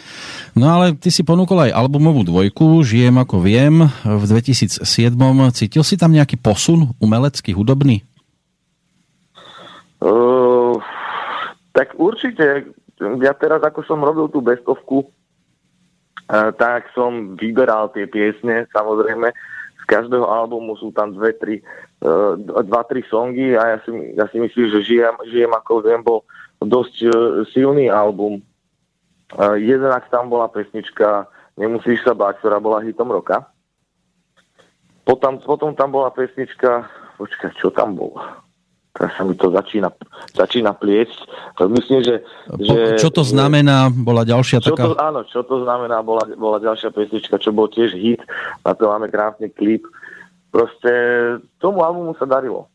No 0.56 0.72
ale 0.72 0.96
ty 0.96 1.12
si 1.12 1.22
ponúkol 1.22 1.70
aj 1.70 1.76
albumovú 1.76 2.24
dvojku, 2.24 2.82
Žijem 2.82 3.20
ako 3.20 3.36
viem, 3.44 3.86
v 4.02 4.24
2007. 4.24 4.82
Cítil 5.54 5.84
si 5.84 5.96
tam 6.00 6.16
nejaký 6.16 6.40
posun 6.40 6.96
umelecký, 7.04 7.52
hudobný? 7.52 8.02
Uh, 10.00 10.80
tak 11.76 11.94
určite. 12.00 12.72
Ja 13.20 13.36
teraz, 13.36 13.60
ako 13.60 13.84
som 13.84 14.00
robil 14.00 14.32
tú 14.32 14.40
bestovku, 14.40 15.04
uh, 15.04 16.50
tak 16.56 16.88
som 16.96 17.36
vyberal 17.36 17.92
tie 17.92 18.08
piesne, 18.08 18.72
samozrejme, 18.72 19.36
každého 19.86 20.26
albumu 20.26 20.76
sú 20.78 20.90
tam 20.92 21.14
dve, 21.14 21.34
tri, 21.38 21.56
uh, 22.04 22.36
dva, 22.42 22.82
tri 22.86 23.06
songy 23.08 23.56
a 23.56 23.76
ja 23.76 23.78
si, 23.86 23.90
ja 24.18 24.26
si 24.30 24.38
myslím, 24.42 24.66
že 24.74 24.86
žijem, 24.86 25.16
žijem 25.30 25.52
ako 25.54 25.86
viem, 25.86 26.02
bol 26.02 26.26
dosť 26.62 26.96
uh, 27.06 27.14
silný 27.54 27.88
album. 27.90 28.42
Uh, 29.34 29.58
jednak 29.58 30.06
tam 30.14 30.30
bola 30.30 30.50
pesnička 30.50 31.30
Nemusíš 31.56 32.04
sa 32.04 32.12
báť, 32.12 32.44
ktorá 32.44 32.60
bola 32.60 32.84
hitom 32.84 33.08
roka. 33.08 33.48
Potom, 35.08 35.40
potom 35.40 35.72
tam 35.72 35.96
bola 35.96 36.12
pesnička, 36.12 36.84
počkaj, 37.16 37.56
čo 37.56 37.72
tam 37.72 37.96
bolo? 37.96 38.20
Teraz 38.96 39.12
sa 39.20 39.28
mi 39.28 39.36
to 39.36 39.52
začína, 39.52 39.92
začína 40.32 40.72
pliecť. 40.72 41.18
Myslím, 41.68 42.00
že, 42.00 42.16
že... 42.64 42.96
Čo 42.96 43.12
to 43.12 43.28
znamená? 43.28 43.92
Bola 43.92 44.24
ďalšia 44.24 44.64
čo 44.64 44.72
taká... 44.72 44.84
To, 44.88 44.96
áno, 44.96 45.28
čo 45.28 45.44
to 45.44 45.68
znamená? 45.68 46.00
Bola, 46.00 46.24
bola 46.40 46.64
ďalšia 46.64 46.96
pesnička, 46.96 47.36
čo 47.36 47.52
bol 47.52 47.68
tiež 47.68 47.92
hit. 47.92 48.24
Na 48.64 48.72
to 48.72 48.88
máme 48.88 49.12
krásny 49.12 49.52
klip. 49.52 49.84
Proste 50.48 50.92
tomu 51.60 51.84
albumu 51.84 52.16
sa 52.16 52.24
darilo. 52.24 52.72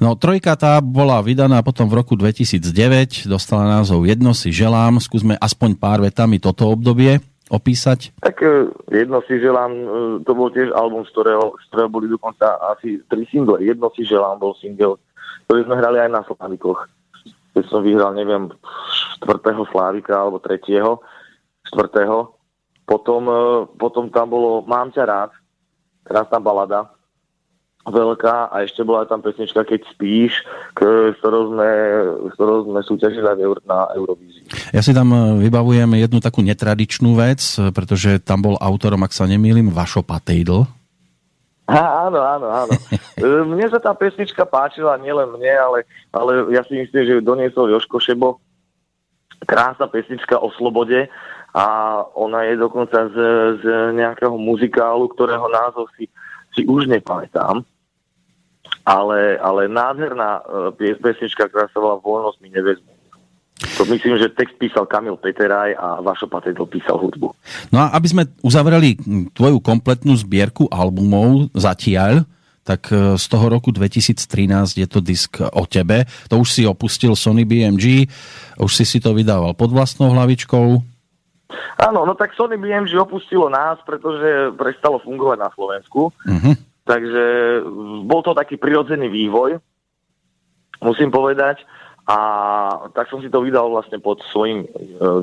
No 0.00 0.16
trojka 0.16 0.56
tá 0.56 0.80
bola 0.80 1.20
vydaná 1.20 1.60
potom 1.60 1.88
v 1.88 2.00
roku 2.00 2.16
2009, 2.16 3.28
dostala 3.28 3.68
názov 3.68 4.08
Jedno 4.08 4.32
si 4.32 4.52
želám. 4.52 5.00
Skúsme 5.00 5.36
aspoň 5.36 5.76
pár 5.76 6.00
vetami 6.04 6.40
toto 6.40 6.68
obdobie 6.68 7.20
opísať? 7.52 8.16
Tak 8.20 8.36
e, 8.42 8.72
jedno 8.90 9.22
si 9.28 9.38
želám, 9.38 9.70
e, 9.70 9.84
to 10.26 10.32
bol 10.34 10.50
tiež 10.50 10.74
album, 10.74 11.06
z 11.06 11.12
ktorého, 11.14 11.54
z 11.60 11.64
ktorého 11.70 11.88
boli 11.92 12.06
dokonca 12.10 12.58
asi 12.74 12.98
tri 13.06 13.22
single. 13.30 13.62
Jedno 13.62 13.92
si 13.94 14.02
želám 14.02 14.40
bol 14.40 14.56
single 14.58 14.98
ktorý 15.46 15.60
sme 15.64 15.78
hrali 15.78 15.98
aj 16.02 16.10
na 16.10 16.20
Slavikoch. 16.26 16.90
Keď 17.54 17.64
som 17.72 17.80
vyhral, 17.80 18.12
neviem, 18.12 18.52
štvrtého 19.16 19.64
Slávika 19.72 20.14
alebo 20.18 20.42
tretieho, 20.42 21.00
štvrtého. 21.72 22.36
Potom, 22.84 23.22
e, 23.26 23.40
potom 23.80 24.12
tam 24.12 24.30
bolo 24.30 24.62
Mám 24.66 24.92
ťa 24.92 25.04
rád, 25.06 25.30
krásna 26.06 26.38
balada, 26.38 26.92
veľká 27.86 28.50
a 28.50 28.66
ešte 28.66 28.82
bola 28.82 29.06
tam 29.06 29.22
pesnička 29.22 29.62
Keď 29.62 29.86
spíš, 29.94 30.42
k, 30.74 30.80
ktorou 31.18 31.54
sme, 31.54 32.82
súťažili 32.82 33.22
na 33.66 33.86
Eurovízii. 33.94 34.74
Ja 34.74 34.82
si 34.82 34.90
tam 34.90 35.14
e, 35.14 35.18
vybavujem 35.46 35.94
jednu 35.96 36.18
takú 36.18 36.42
netradičnú 36.42 37.14
vec, 37.14 37.40
pretože 37.72 38.18
tam 38.20 38.42
bol 38.42 38.54
autorom, 38.58 39.02
ak 39.06 39.14
sa 39.14 39.24
nemýlim, 39.30 39.70
Vašo 39.70 40.02
Patejdl. 40.02 40.75
Á, 41.66 42.06
áno, 42.06 42.22
áno, 42.22 42.46
áno. 42.46 42.74
E, 43.16 43.24
mne 43.24 43.64
sa 43.72 43.80
tá 43.80 43.96
pesnička 43.96 44.44
páčila, 44.44 45.00
nielen 45.00 45.32
mne, 45.40 45.48
ale, 45.56 45.78
ale 46.12 46.52
ja 46.52 46.60
si 46.68 46.76
myslím, 46.76 47.00
že 47.00 47.14
ju 47.16 47.20
doniesol 47.24 47.72
Joško 47.72 47.96
Šebo. 47.96 48.36
Krásna 49.48 49.88
pesnička 49.88 50.36
o 50.36 50.52
slobode 50.52 51.08
a 51.56 51.64
ona 52.12 52.44
je 52.44 52.60
dokonca 52.60 53.08
z, 53.08 53.16
z 53.64 53.64
nejakého 53.96 54.36
muzikálu, 54.36 55.08
ktorého 55.08 55.48
názov 55.48 55.88
si, 55.96 56.12
si 56.52 56.68
už 56.68 56.92
nepamätám. 56.92 57.64
Ale, 58.84 59.40
ale 59.40 59.64
nádherná 59.64 60.44
uh, 60.44 60.76
pesnička, 60.76 61.48
ktorá 61.48 61.72
sa 61.72 61.80
volá 61.80 61.96
Voľnosť 61.96 62.38
mi 62.44 62.52
nevezme. 62.52 62.95
To 63.56 63.88
myslím, 63.88 64.20
že 64.20 64.28
text 64.36 64.52
písal 64.60 64.84
Kamil 64.84 65.16
Peteraj 65.16 65.72
a 65.80 66.04
Vašo 66.04 66.28
Patetl 66.28 66.68
písal 66.68 67.00
hudbu. 67.00 67.32
No 67.72 67.78
a 67.80 67.96
aby 67.96 68.04
sme 68.04 68.28
uzavreli 68.44 69.00
tvoju 69.32 69.64
kompletnú 69.64 70.12
zbierku 70.12 70.68
albumov 70.68 71.48
zatiaľ, 71.56 72.28
tak 72.66 72.92
e, 72.92 73.16
z 73.16 73.26
toho 73.30 73.46
roku 73.48 73.72
2013 73.72 74.76
je 74.76 74.86
to 74.90 75.00
disk 75.00 75.40
o 75.40 75.64
tebe. 75.64 76.04
To 76.28 76.42
už 76.42 76.52
si 76.52 76.62
opustil 76.68 77.16
Sony 77.16 77.48
BMG, 77.48 78.10
už 78.60 78.72
si 78.76 78.84
si 78.84 78.98
to 79.00 79.16
vydával 79.16 79.56
pod 79.56 79.72
vlastnou 79.72 80.12
hlavičkou. 80.12 80.66
Áno, 81.80 82.00
no 82.04 82.12
tak 82.12 82.36
Sony 82.36 82.60
BMG 82.60 82.92
opustilo 83.00 83.48
nás, 83.48 83.80
pretože 83.86 84.52
prestalo 84.58 85.00
fungovať 85.00 85.38
na 85.40 85.50
Slovensku. 85.54 86.10
Uh-huh. 86.10 86.54
Takže 86.84 87.24
bol 88.04 88.20
to 88.20 88.34
taký 88.34 88.58
prirodzený 88.58 89.08
vývoj, 89.08 89.62
musím 90.82 91.08
povedať. 91.08 91.62
A 92.06 92.18
tak 92.94 93.10
som 93.10 93.18
si 93.18 93.26
to 93.26 93.42
vydal 93.42 93.66
vlastne 93.66 93.98
pod 93.98 94.22
svojim 94.30 94.62
e, 94.62 94.68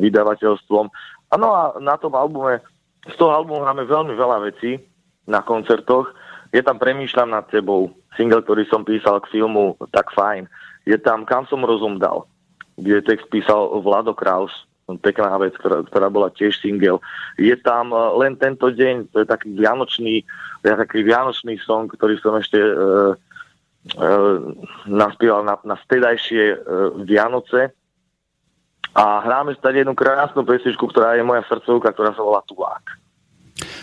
vydavateľstvom. 0.04 0.92
Áno 1.32 1.48
a 1.56 1.80
na 1.80 1.96
tom 1.96 2.12
albume, 2.12 2.60
z 3.08 3.16
toho 3.16 3.32
albumu 3.32 3.64
máme 3.64 3.88
veľmi 3.88 4.12
veľa 4.12 4.44
vecí 4.52 4.84
na 5.24 5.40
koncertoch. 5.40 6.12
Je 6.52 6.60
tam 6.60 6.78
Premýšľam 6.78 7.32
nad 7.32 7.48
tebou, 7.48 7.96
single, 8.20 8.44
ktorý 8.44 8.68
som 8.68 8.84
písal 8.84 9.24
k 9.24 9.32
filmu 9.32 9.80
Tak 9.96 10.12
fajn. 10.12 10.52
Je 10.84 11.00
tam 11.00 11.24
Kam 11.24 11.48
som 11.48 11.64
rozum 11.64 12.04
dal, 12.04 12.28
kde 12.76 13.00
text 13.00 13.32
písal 13.32 13.80
Vlado 13.80 14.12
Kraus, 14.12 14.52
pekná 15.00 15.40
vec, 15.40 15.56
ktorá, 15.56 15.88
ktorá 15.88 16.12
bola 16.12 16.36
tiež 16.36 16.60
single. 16.60 17.00
Je 17.40 17.56
tam 17.64 17.96
e, 17.96 18.00
len 18.20 18.36
tento 18.36 18.68
deň, 18.68 19.16
to 19.16 19.24
je 19.24 19.28
taký 19.32 19.56
vianočný, 19.56 20.28
taký 20.68 21.00
vianočný 21.08 21.56
song, 21.64 21.88
ktorý 21.88 22.20
som 22.20 22.36
ešte 22.36 22.60
E, 22.60 23.32
naspieval 24.88 25.44
na, 25.44 25.60
na 25.68 25.76
stedajšie 25.84 26.44
e, 26.56 26.58
Vianoce 27.04 27.76
a 28.96 29.20
hráme 29.26 29.52
stať 29.60 29.84
jednu 29.84 29.92
krásnu 29.92 30.48
pesničku, 30.48 30.88
ktorá 30.88 31.20
je 31.20 31.28
moja 31.28 31.44
srdcovka, 31.52 31.92
ktorá 31.92 32.16
sa 32.16 32.24
volá 32.24 32.40
Tulák. 32.48 33.04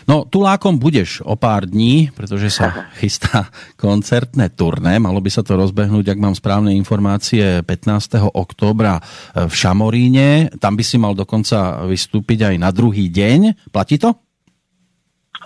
No, 0.09 0.27
Tulákom 0.27 0.81
budeš 0.81 1.23
o 1.23 1.37
pár 1.39 1.69
dní, 1.69 2.11
pretože 2.17 2.51
sa 2.51 2.73
chystá 2.99 3.53
koncertné 3.77 4.51
turné. 4.57 4.97
Malo 4.97 5.21
by 5.21 5.31
sa 5.31 5.45
to 5.45 5.55
rozbehnúť, 5.55 6.11
ak 6.11 6.19
mám 6.19 6.35
správne 6.35 6.73
informácie, 6.75 7.61
15. 7.63 8.33
októbra 8.33 8.99
v 9.37 9.53
Šamoríne. 9.53 10.51
Tam 10.59 10.75
by 10.75 10.85
si 10.85 10.97
mal 10.97 11.13
dokonca 11.13 11.85
vystúpiť 11.87 12.51
aj 12.51 12.57
na 12.57 12.71
druhý 12.73 13.13
deň. 13.13 13.71
Platí 13.71 14.01
to? 14.01 14.30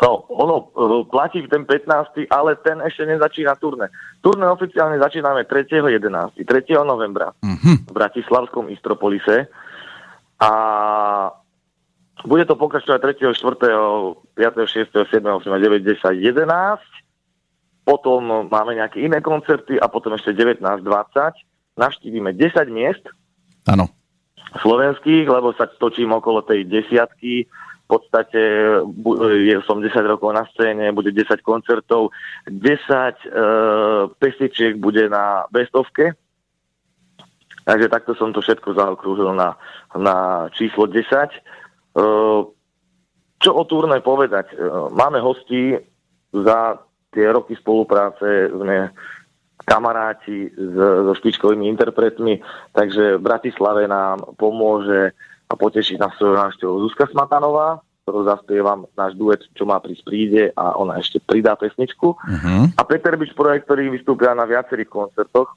No, 0.02 0.26
ono 0.26 0.74
uh, 0.74 1.06
platí 1.06 1.46
ten 1.46 1.62
15., 1.62 2.26
ale 2.26 2.58
ten 2.66 2.82
ešte 2.82 3.06
nezačína 3.06 3.54
turné. 3.62 3.94
Turné 4.18 4.50
oficiálne 4.50 4.98
začíname 4.98 5.46
3.11., 5.46 6.34
3. 6.34 6.42
novembra 6.82 7.30
uh-huh. 7.30 7.86
v 7.86 7.92
Bratislavskom 7.94 8.74
Istropolise 8.74 9.46
a 10.42 10.50
bude 12.26 12.42
to 12.42 12.58
pokračovať 12.58 13.22
3., 13.22 13.38
4., 13.38 14.34
5., 14.34 14.34
6., 14.34 15.14
7., 15.14 15.22
8., 15.22 15.46
9., 15.46 15.86
10., 15.86 16.10
11. 16.10 17.86
Potom 17.86 18.48
máme 18.50 18.72
nejaké 18.74 19.04
iné 19.04 19.22
koncerty 19.22 19.78
a 19.78 19.86
potom 19.86 20.16
ešte 20.18 20.34
19, 20.34 20.58
20. 20.58 21.78
Navštívime 21.78 22.34
10 22.34 22.66
miest. 22.72 23.04
Áno. 23.70 23.92
Slovenských, 24.58 25.26
lebo 25.28 25.54
sa 25.54 25.70
točím 25.70 26.16
okolo 26.16 26.42
tej 26.42 26.66
desiatky 26.66 27.46
v 27.84 27.86
podstate 27.86 28.40
je 29.44 29.56
som 29.68 29.76
10 29.76 29.92
rokov 30.08 30.32
na 30.32 30.48
scéne, 30.56 30.88
bude 30.96 31.12
10 31.12 31.44
koncertov, 31.44 32.16
10 32.48 32.56
e, 32.56 33.12
pestičiek 34.16 34.80
bude 34.80 35.04
na 35.12 35.44
bestovke. 35.52 36.16
Takže 37.64 37.92
takto 37.92 38.16
som 38.16 38.32
to 38.32 38.40
všetko 38.40 38.72
zaokrúžil 38.72 39.36
na, 39.36 39.60
na 39.92 40.48
číslo 40.56 40.88
10. 40.88 40.96
E, 40.96 41.38
čo 43.36 43.50
o 43.52 43.62
turné 43.68 44.00
povedať? 44.00 44.56
E, 44.56 44.56
máme 44.88 45.20
hosti 45.20 45.76
za 46.32 46.80
tie 47.12 47.28
roky 47.28 47.52
spolupráce, 47.52 48.48
sme 48.48 48.96
kamaráti 49.64 50.52
so 50.56 51.12
špičkovými 51.16 51.68
interpretmi, 51.68 52.40
takže 52.72 53.16
v 53.16 53.24
Bratislave 53.24 53.88
nám 53.88 54.36
pomôže 54.36 55.12
a 55.54 55.60
potešiť 55.60 56.02
nás 56.02 56.18
svojou 56.18 56.34
návštevou 56.34 56.76
Zuzka 56.90 57.06
Smatanová, 57.06 57.78
ktorú 58.02 58.26
zaspievam 58.26 58.90
náš 58.98 59.14
duet, 59.14 59.40
čo 59.54 59.64
má 59.64 59.78
prísť 59.78 60.02
príde 60.02 60.42
a 60.58 60.74
ona 60.74 60.98
ešte 60.98 61.22
pridá 61.22 61.54
pesničku. 61.54 62.18
Uh-huh. 62.18 62.62
A 62.74 62.82
Peter 62.84 63.14
Bič 63.14 63.32
projekt, 63.32 63.70
ktorý 63.70 63.94
vystúpia 63.94 64.34
na 64.34 64.44
viacerých 64.44 64.90
koncertoch. 64.90 65.54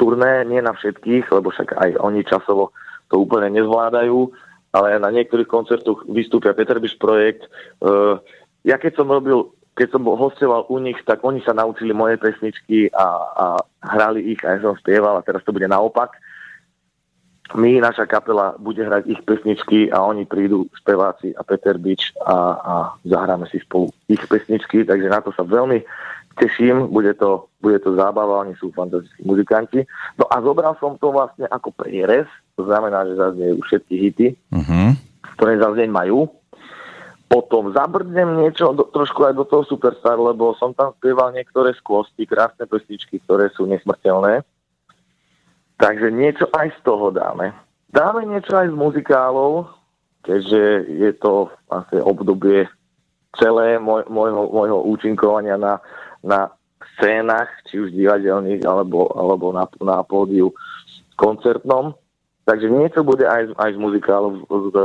Turné 0.00 0.46
nie 0.48 0.64
na 0.64 0.72
všetkých, 0.72 1.28
lebo 1.28 1.52
však 1.52 1.76
aj 1.76 1.90
oni 2.00 2.24
časovo 2.24 2.72
to 3.12 3.20
úplne 3.20 3.52
nezvládajú, 3.52 4.32
ale 4.72 4.96
na 4.96 5.12
niektorých 5.12 5.50
koncertoch 5.50 6.08
vystúpia 6.08 6.56
Peter 6.56 6.80
Biš 6.80 6.96
projekt. 6.96 7.44
Uh, 7.84 8.16
ja 8.64 8.80
keď 8.80 9.02
som 9.02 9.10
robil 9.10 9.52
keď 9.74 9.90
som 9.90 10.06
bol 10.06 10.14
hostoval 10.14 10.70
u 10.70 10.78
nich, 10.78 10.94
tak 11.02 11.18
oni 11.26 11.42
sa 11.42 11.50
naučili 11.50 11.90
moje 11.90 12.14
pesničky 12.14 12.94
a, 12.94 13.06
a 13.34 13.44
hrali 13.82 14.22
ich 14.30 14.40
a 14.46 14.54
ja 14.54 14.62
som 14.62 14.78
spieval 14.78 15.18
a 15.18 15.26
teraz 15.26 15.42
to 15.42 15.50
bude 15.50 15.66
naopak 15.66 16.14
my, 17.52 17.76
naša 17.76 18.08
kapela, 18.08 18.56
bude 18.56 18.80
hrať 18.80 19.04
ich 19.04 19.20
pesničky 19.28 19.92
a 19.92 20.00
oni 20.00 20.24
prídu, 20.24 20.64
speváci 20.80 21.36
a 21.36 21.44
Peter 21.44 21.76
Bič 21.76 22.16
a, 22.24 22.36
a 22.56 22.74
zahráme 23.04 23.44
si 23.52 23.60
spolu 23.60 23.92
ich 24.08 24.24
pesničky, 24.24 24.88
takže 24.88 25.12
na 25.12 25.20
to 25.20 25.28
sa 25.36 25.44
veľmi 25.44 25.84
teším, 26.40 26.88
bude 26.88 27.14
to, 27.14 27.46
bude 27.60 27.78
to 27.84 27.94
zábava, 27.94 28.42
oni 28.42 28.56
sú 28.58 28.72
fantastickí 28.74 29.22
muzikanti. 29.22 29.80
No 30.18 30.24
a 30.32 30.40
zobral 30.42 30.74
som 30.80 30.98
to 30.98 31.12
vlastne 31.12 31.46
ako 31.52 31.70
prierez, 31.76 32.26
to 32.56 32.64
znamená, 32.66 33.06
že 33.06 33.20
zaznejú 33.20 33.56
všetky 33.68 33.94
hity, 33.94 34.26
uh-huh. 34.50 34.96
ktoré 35.38 35.60
zazneň 35.60 35.90
majú. 35.92 36.26
Potom 37.24 37.74
zabrdnem 37.74 38.40
niečo 38.40 38.76
do, 38.76 38.86
trošku 38.94 39.26
aj 39.26 39.34
do 39.34 39.44
toho 39.48 39.62
Superstar, 39.66 40.20
lebo 40.20 40.54
som 40.54 40.70
tam 40.76 40.94
spieval 41.00 41.34
niektoré 41.34 41.74
skvosty, 41.74 42.28
krásne 42.28 42.68
pesničky, 42.68 43.18
ktoré 43.24 43.50
sú 43.54 43.66
nesmrteľné. 43.66 44.44
Takže 45.78 46.08
niečo 46.14 46.46
aj 46.54 46.70
z 46.74 46.78
toho 46.86 47.10
dáme. 47.10 47.50
Dáme 47.90 48.26
niečo 48.26 48.54
aj 48.58 48.70
z 48.70 48.74
muzikálov, 48.74 49.70
keďže 50.22 50.62
je 50.90 51.10
to 51.18 51.50
vlastne 51.70 52.00
obdobie 52.02 52.66
celé 53.38 53.78
môj, 53.82 54.06
môjho, 54.06 54.50
môjho 54.50 54.78
účinkovania 54.86 55.58
na, 55.58 55.82
na 56.22 56.50
scénach, 56.96 57.50
či 57.66 57.82
už 57.82 57.94
divadelných, 57.94 58.62
alebo, 58.62 59.10
alebo 59.14 59.50
na, 59.50 59.66
na 59.82 60.02
pódiu 60.06 60.54
koncertnom. 61.18 61.94
Takže 62.44 62.68
niečo 62.68 63.00
bude 63.02 63.24
aj, 63.24 63.56
aj 63.56 63.70
z 63.72 63.78
muzikálov 63.80 64.32
v, 64.36 64.42
v, 64.46 64.76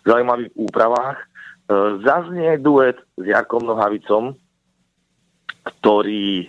v 0.00 0.06
zaujímavých 0.08 0.50
úpravách. 0.56 1.18
E, 1.20 1.26
zaznie 2.02 2.56
duet 2.56 2.96
s 3.20 3.24
Jarkom 3.24 3.68
Nohavicom, 3.68 4.32
ktorý 5.60 6.48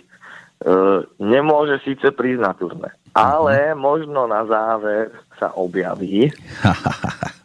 nemôže 1.20 1.84
síce 1.84 2.08
prísť 2.16 2.40
na 2.40 2.52
turné, 2.56 2.88
ale 3.12 3.76
možno 3.76 4.24
na 4.24 4.44
záver 4.48 5.12
sa 5.36 5.52
objaví. 5.52 6.32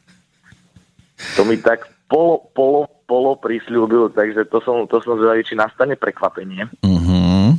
to 1.35 1.41
mi 1.43 1.59
tak 1.59 1.87
polo, 2.07 2.47
polo, 2.55 2.87
polo 3.03 3.35
prislúbil, 3.35 4.11
takže 4.15 4.47
to 4.47 4.63
som, 4.63 4.87
to 4.87 5.03
som 5.03 5.19
zvedavý, 5.19 5.43
či 5.43 5.59
nastane 5.59 5.99
prekvapenie. 5.99 6.71
Uh-huh. 6.83 7.51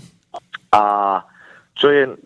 A 0.72 0.84
čo 1.76 1.92
je 1.92 2.16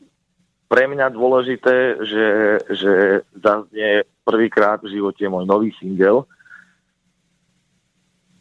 pre 0.71 0.89
mňa 0.89 1.13
dôležité, 1.13 2.01
že, 2.01 2.29
že 2.73 2.93
zaznie 3.37 4.09
prvýkrát 4.25 4.81
v 4.81 4.97
živote 4.97 5.27
môj 5.29 5.45
nový 5.45 5.75
single, 5.77 6.25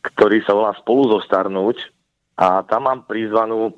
ktorý 0.01 0.39
sa 0.45 0.55
volá 0.55 0.71
Spolu 0.77 1.19
zostarnúť 1.19 1.91
a 2.39 2.63
tam 2.65 2.87
mám 2.87 3.03
prizvanú 3.05 3.75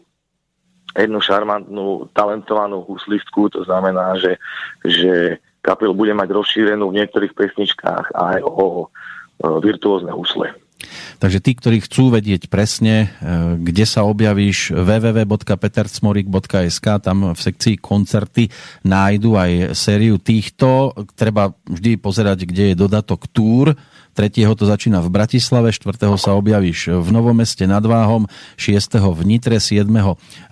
jednu 0.94 1.22
šarmantnú, 1.22 2.10
talentovanú 2.14 2.86
huslistku, 2.86 3.50
to 3.50 3.66
znamená, 3.66 4.14
že, 4.22 4.38
že 4.86 5.42
kapel 5.66 5.94
bude 5.98 6.14
mať 6.14 6.30
rozšírenú 6.30 6.90
v 6.90 6.98
niektorých 7.02 7.34
pesničkách 7.34 8.14
aj 8.14 8.38
o, 8.46 8.90
virtuózne 9.64 10.12
husle. 10.14 10.54
Takže 11.20 11.40
tí, 11.40 11.56
ktorí 11.56 11.80
chcú 11.80 12.12
vedieť 12.12 12.52
presne, 12.52 13.08
e, 13.08 13.16
kde 13.64 13.88
sa 13.88 14.04
objavíš, 14.04 14.76
www.petercmorik.sk, 14.76 16.88
tam 17.00 17.32
v 17.32 17.40
sekcii 17.40 17.80
koncerty 17.80 18.52
nájdu 18.84 19.40
aj 19.40 19.80
sériu 19.80 20.20
týchto. 20.20 20.92
Treba 21.16 21.56
vždy 21.72 21.96
pozerať, 21.96 22.44
kde 22.44 22.76
je 22.76 22.78
dodatok 22.80 23.32
túr, 23.32 23.80
3. 24.14 24.46
to 24.54 24.64
začína 24.70 25.02
v 25.02 25.10
Bratislave, 25.10 25.74
4. 25.74 26.06
sa 26.22 26.38
objavíš 26.38 26.94
v 27.02 27.10
Novom 27.10 27.34
meste 27.34 27.66
nad 27.66 27.82
Váhom, 27.82 28.30
6. 28.56 29.02
v 29.02 29.22
Nitre, 29.26 29.58
7. 29.58 29.90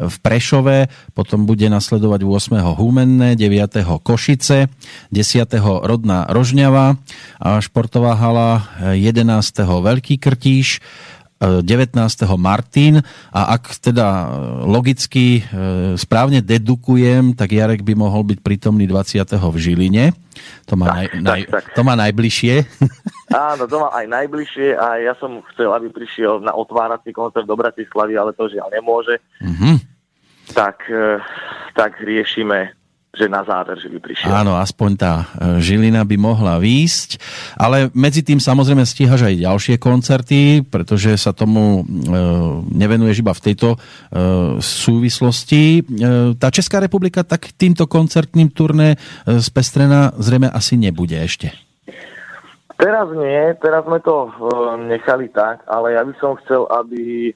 v 0.01 0.15
Prešove, 0.25 0.89
potom 1.13 1.45
bude 1.45 1.69
nasledovať 1.69 2.25
8. 2.25 2.57
Humenné, 2.75 3.37
9. 3.37 4.01
Košice, 4.01 4.67
10. 5.13 5.85
Rodná 5.85 6.25
Rožňava 6.27 6.97
a 7.37 7.61
športová 7.61 8.17
hala 8.17 8.65
11. 8.97 9.21
Veľký 9.61 10.17
Krtíš, 10.17 10.81
19. 11.41 11.97
Martin 12.37 13.01
a 13.33 13.41
ak 13.57 13.81
teda 13.81 14.07
e, 14.07 14.25
logicky 14.69 15.41
e, 15.41 15.97
správne 15.97 16.45
dedukujem, 16.45 17.33
tak 17.33 17.57
Jarek 17.57 17.81
by 17.81 17.97
mohol 17.97 18.21
byť 18.29 18.39
prítomný 18.45 18.85
20. 18.85 19.25
v 19.25 19.55
Žiline. 19.57 20.05
To 20.69 20.77
má, 20.77 21.01
tak, 21.05 21.17
naj, 21.17 21.25
naj, 21.25 21.41
tak. 21.49 21.63
To 21.73 21.81
má 21.81 21.97
najbližšie. 21.97 22.53
Áno, 23.53 23.65
to 23.65 23.75
má 23.81 23.89
aj 23.95 24.05
najbližšie 24.05 24.77
a 24.77 25.01
ja 25.01 25.13
som 25.17 25.41
chcel, 25.53 25.73
aby 25.73 25.89
prišiel 25.89 26.45
na 26.45 26.53
otvárací 26.53 27.09
koncert 27.09 27.49
do 27.49 27.57
Bratislavy, 27.57 28.13
ale 28.19 28.37
to 28.37 28.45
žiaľ 28.45 28.69
nemôže. 28.69 29.17
Mm-hmm. 29.41 29.75
Tak, 30.53 30.85
e, 30.91 31.17
tak 31.73 31.97
riešime 32.03 32.80
že 33.11 33.27
na 33.27 33.43
záver, 33.43 33.75
že 33.75 33.91
by 33.91 33.99
prišiel. 33.99 34.31
Áno, 34.31 34.55
aspoň 34.55 34.89
tá 34.95 35.13
e, 35.19 35.59
Žilina 35.59 36.07
by 36.07 36.15
mohla 36.15 36.55
výjsť, 36.63 37.19
ale 37.59 37.91
medzi 37.91 38.23
tým 38.23 38.39
samozrejme 38.39 38.87
stíhaš 38.87 39.27
aj 39.27 39.43
ďalšie 39.43 39.75
koncerty, 39.83 40.63
pretože 40.63 41.19
sa 41.19 41.35
tomu 41.35 41.83
e, 41.83 42.11
nevenuješ 42.71 43.19
iba 43.19 43.35
v 43.35 43.43
tejto 43.51 43.75
e, 43.75 43.77
súvislosti. 44.63 45.83
Tá 46.39 46.47
Česká 46.47 46.79
republika 46.79 47.27
tak 47.27 47.51
týmto 47.51 47.83
koncertným 47.83 48.47
turné 48.55 48.95
spestrená 49.27 50.15
zrejme 50.15 50.47
asi 50.47 50.79
nebude 50.79 51.19
ešte. 51.19 51.51
Teraz 52.79 53.11
nie, 53.13 53.53
teraz 53.61 53.85
sme 53.85 54.01
to 54.01 54.31
nechali 54.89 55.29
tak, 55.29 55.61
ale 55.69 55.93
ja 55.93 56.01
by 56.01 56.13
som 56.17 56.33
chcel, 56.41 56.65
aby 56.73 57.29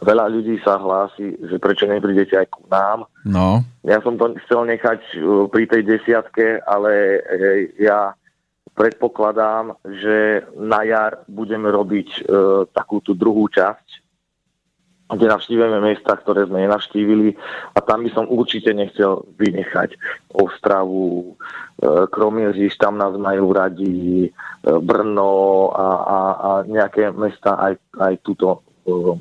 veľa 0.00 0.32
ľudí 0.32 0.56
sa 0.64 0.80
hlási, 0.80 1.36
že 1.44 1.60
prečo 1.60 1.84
neprídete 1.84 2.38
aj 2.38 2.48
ku 2.48 2.64
nám. 2.72 3.04
No. 3.26 3.60
Ja 3.84 4.00
som 4.00 4.16
to 4.16 4.32
chcel 4.46 4.64
nechať 4.64 5.00
uh, 5.20 5.50
pri 5.52 5.68
tej 5.68 5.82
desiatke, 5.84 6.64
ale 6.64 7.20
hej, 7.26 7.60
ja 7.82 8.16
predpokladám, 8.72 9.76
že 9.84 10.48
na 10.56 10.80
jar 10.88 11.20
budeme 11.28 11.68
robiť 11.68 12.08
e, 12.08 12.20
takú 12.72 13.04
tú 13.04 13.12
druhú 13.12 13.44
časť, 13.52 14.00
kde 15.12 15.28
navštívime 15.28 15.76
miesta, 15.84 16.16
ktoré 16.16 16.48
sme 16.48 16.64
nenavštívili 16.64 17.36
a 17.76 17.78
tam 17.84 18.08
by 18.08 18.10
som 18.16 18.24
určite 18.32 18.72
nechcel 18.72 19.28
vynechať 19.36 19.92
Ostravu, 20.32 21.36
e, 21.36 22.08
Kromiežiš, 22.08 22.80
tam 22.80 22.96
nás 22.96 23.12
majú 23.20 23.52
radi, 23.52 24.28
e, 24.28 24.30
Brno 24.64 25.68
a, 25.76 25.88
a, 26.00 26.18
a 26.32 26.50
nejaké 26.64 27.12
mesta 27.12 27.60
aj, 27.60 27.76
aj 28.00 28.14
túto 28.24 28.64
e, 28.88 29.20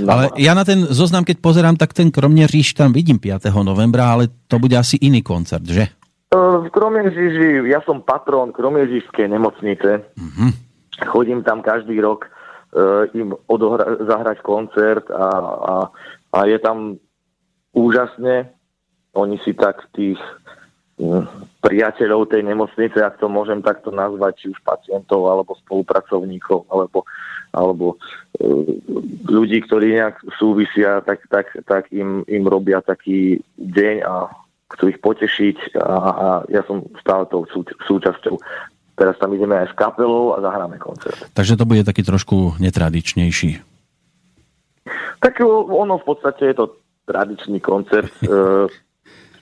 No. 0.00 0.08
Ale 0.12 0.24
ja 0.36 0.52
na 0.52 0.64
ten 0.64 0.86
zoznam, 0.90 1.24
keď 1.24 1.40
pozerám, 1.40 1.76
tak 1.76 1.96
ten 1.96 2.10
Kromneříž 2.10 2.74
tam 2.74 2.92
vidím 2.92 3.18
5. 3.18 3.48
novembra, 3.64 4.12
ale 4.12 4.28
to 4.46 4.58
bude 4.58 4.76
asi 4.76 4.96
iný 5.00 5.22
koncert, 5.22 5.64
že? 5.64 5.88
V 6.36 6.68
Kromiežiži, 6.74 7.64
ja 7.70 7.80
som 7.86 8.02
patrón 8.02 8.50
Kromiežižskej 8.50 9.30
nemocnice. 9.30 10.04
Uh-huh. 10.18 10.50
Chodím 11.06 11.46
tam 11.46 11.62
každý 11.62 11.96
rok 12.02 12.26
uh, 12.74 13.06
im 13.14 13.32
odohra- 13.46 14.02
zahrať 14.04 14.42
koncert 14.42 15.06
a, 15.08 15.28
a, 15.46 15.74
a 16.34 16.38
je 16.50 16.58
tam 16.58 16.98
úžasne. 17.72 18.50
Oni 19.14 19.38
si 19.46 19.54
tak 19.56 19.86
tých 19.96 20.18
um, 20.98 21.24
priateľov 21.66 22.30
tej 22.30 22.46
nemocnice, 22.46 23.02
ak 23.02 23.18
to 23.18 23.26
môžem 23.26 23.60
takto 23.60 23.90
nazvať, 23.90 24.32
či 24.38 24.46
už 24.54 24.58
pacientov, 24.62 25.26
alebo 25.26 25.58
spolupracovníkov, 25.58 26.70
alebo 26.70 27.02
alebo 27.56 27.96
e, 28.36 28.46
ľudí, 29.24 29.64
ktorí 29.64 29.96
nejak 29.96 30.20
súvisia, 30.36 31.00
tak, 31.00 31.24
tak, 31.32 31.48
tak 31.64 31.88
im, 31.88 32.20
im 32.28 32.44
robia 32.44 32.84
taký 32.84 33.40
deň 33.56 33.96
a 34.04 34.28
chcú 34.76 34.92
ich 34.92 35.00
potešiť 35.00 35.78
a, 35.80 35.94
a 35.96 36.26
ja 36.52 36.60
som 36.68 36.84
stále 37.00 37.24
tou 37.32 37.48
sú, 37.48 37.64
súčasťou. 37.88 38.36
Teraz 38.96 39.16
tam 39.16 39.32
ideme 39.32 39.56
aj 39.56 39.72
s 39.72 39.74
kapelou 39.76 40.36
a 40.36 40.44
zahráme 40.44 40.76
koncert. 40.76 41.16
Takže 41.32 41.56
to 41.56 41.68
bude 41.68 41.84
taký 41.84 42.04
trošku 42.04 42.60
netradičnejší. 42.60 43.60
Tak 45.20 45.40
ono 45.48 45.96
v 45.96 46.04
podstate 46.04 46.52
je 46.52 46.56
to 46.56 46.66
tradičný 47.08 47.58
koncert. 47.64 48.12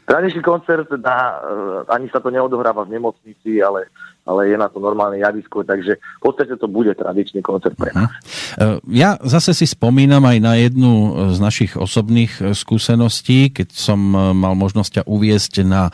Tradičný 0.05 0.43
koncert, 0.45 0.89
na, 1.01 1.17
e, 1.17 1.55
ani 1.89 2.13
sa 2.13 2.21
to 2.21 2.29
neodohráva 2.29 2.85
v 2.85 3.01
nemocnici, 3.01 3.65
ale 3.65 3.89
ale 4.25 4.49
je 4.49 4.57
na 4.57 4.73
to 4.73 4.81
normálne 4.81 5.21
javisko, 5.21 5.63
takže 5.69 6.01
v 6.01 6.21
podstate 6.25 6.57
to 6.57 6.65
bude 6.65 6.91
tradičný 6.97 7.45
koncert 7.45 7.77
pre 7.77 7.93
nás. 7.93 8.09
Uh-huh. 8.57 8.81
Ja 8.89 9.21
zase 9.21 9.53
si 9.53 9.69
spomínam 9.69 10.25
aj 10.25 10.39
na 10.41 10.57
jednu 10.57 10.93
z 11.37 11.39
našich 11.39 11.73
osobných 11.77 12.33
e, 12.41 12.43
skúseností, 12.57 13.53
keď 13.53 13.69
som 13.77 14.01
mal 14.15 14.57
možnosť 14.57 14.91
ťa 15.01 15.03
uviesť 15.05 15.55
na, 15.69 15.93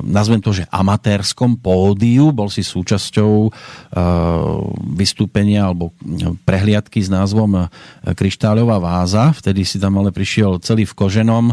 nazvem 0.00 0.40
to, 0.40 0.56
že 0.56 0.68
amatérskom 0.72 1.60
pódiu, 1.60 2.32
bol 2.32 2.48
si 2.48 2.64
súčasťou 2.64 3.52
vystúpenia 4.96 5.68
alebo 5.68 5.92
prehliadky 6.48 7.02
s 7.04 7.12
názvom 7.12 7.68
Kryštáľová 8.02 8.80
váza, 8.80 9.34
vtedy 9.36 9.66
si 9.66 9.76
tam 9.76 10.00
ale 10.00 10.14
prišiel 10.14 10.62
celý 10.64 10.88
v 10.88 10.96
koženom 10.96 11.52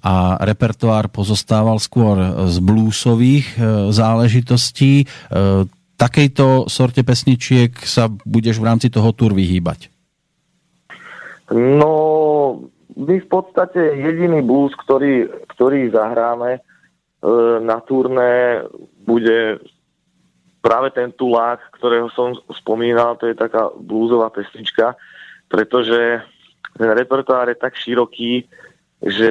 a 0.00 0.40
repertoár 0.40 1.12
pozostával 1.12 1.76
skôr 1.76 2.48
z 2.48 2.56
bluesových 2.64 3.46
e, 3.52 3.92
záležitostí. 3.92 5.04
E, 5.40 5.64
takejto 5.96 6.68
sorte 6.68 7.00
pesničiek 7.04 7.72
sa 7.84 8.08
budeš 8.08 8.60
v 8.60 8.68
rámci 8.68 8.88
toho 8.92 9.12
tur 9.16 9.32
vyhýbať? 9.32 9.88
No, 11.50 11.92
my 12.94 13.16
v 13.20 13.28
podstate 13.28 14.00
jediný 14.00 14.44
blues, 14.44 14.76
ktorý, 14.76 15.28
ktorý 15.56 15.90
zahráme 15.90 16.56
e, 16.56 16.60
na 17.64 17.80
turné, 17.84 18.64
bude 19.02 19.58
práve 20.60 20.92
ten 20.92 21.10
tulák, 21.12 21.58
ktorého 21.80 22.12
som 22.12 22.36
spomínal, 22.52 23.16
to 23.16 23.28
je 23.28 23.34
taká 23.34 23.72
bluesová 23.80 24.28
pesnička, 24.28 24.94
pretože 25.48 26.20
ten 26.76 26.88
repertoár 26.92 27.48
je 27.48 27.56
tak 27.58 27.74
široký, 27.74 28.44
že 29.00 29.30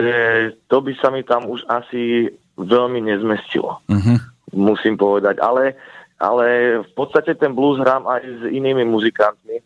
to 0.65 0.81
by 0.81 0.91
sa 0.97 1.13
mi 1.13 1.21
tam 1.21 1.45
už 1.45 1.61
asi 1.69 2.33
veľmi 2.57 2.99
nezmestilo. 3.05 3.77
Uh-huh. 3.85 4.17
Musím 4.51 4.97
povedať. 4.97 5.37
Ale, 5.39 5.77
ale 6.19 6.45
v 6.84 6.91
podstate 6.93 7.32
ten 7.39 7.55
blues 7.55 7.79
hrám 7.79 8.03
aj 8.03 8.21
s 8.27 8.41
inými 8.51 8.84
muzikantmi. 8.84 9.63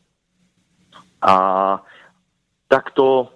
A 1.26 1.34
takto, 2.70 3.34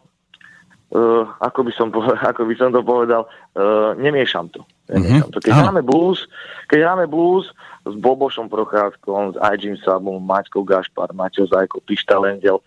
uh, 0.93 1.25
ako, 1.41 1.59
by 1.65 1.73
som 1.73 1.89
povedal, 1.89 2.21
ako 2.31 2.45
by 2.45 2.55
som 2.55 2.69
to 2.69 2.85
povedal, 2.85 3.25
uh, 3.57 3.97
nemiešam 3.97 4.53
to. 4.53 4.61
Nemiešam 4.93 5.33
uh-huh. 5.33 5.33
to. 5.33 5.41
Keď 5.41 5.53
hráme 5.53 5.81
blues, 5.81 6.29
keď 6.69 6.79
hráme 6.85 7.05
blues 7.09 7.49
s 7.83 7.93
Bobošom 7.97 8.53
Procházkom, 8.53 9.33
s 9.33 9.37
Ajim 9.41 9.75
Sabom, 9.81 10.21
Maťkou 10.21 10.61
Gašpar, 10.61 11.09
Maťo 11.17 11.49
Zajko, 11.49 11.81
Pišta 11.81 12.21
Lendel, 12.21 12.61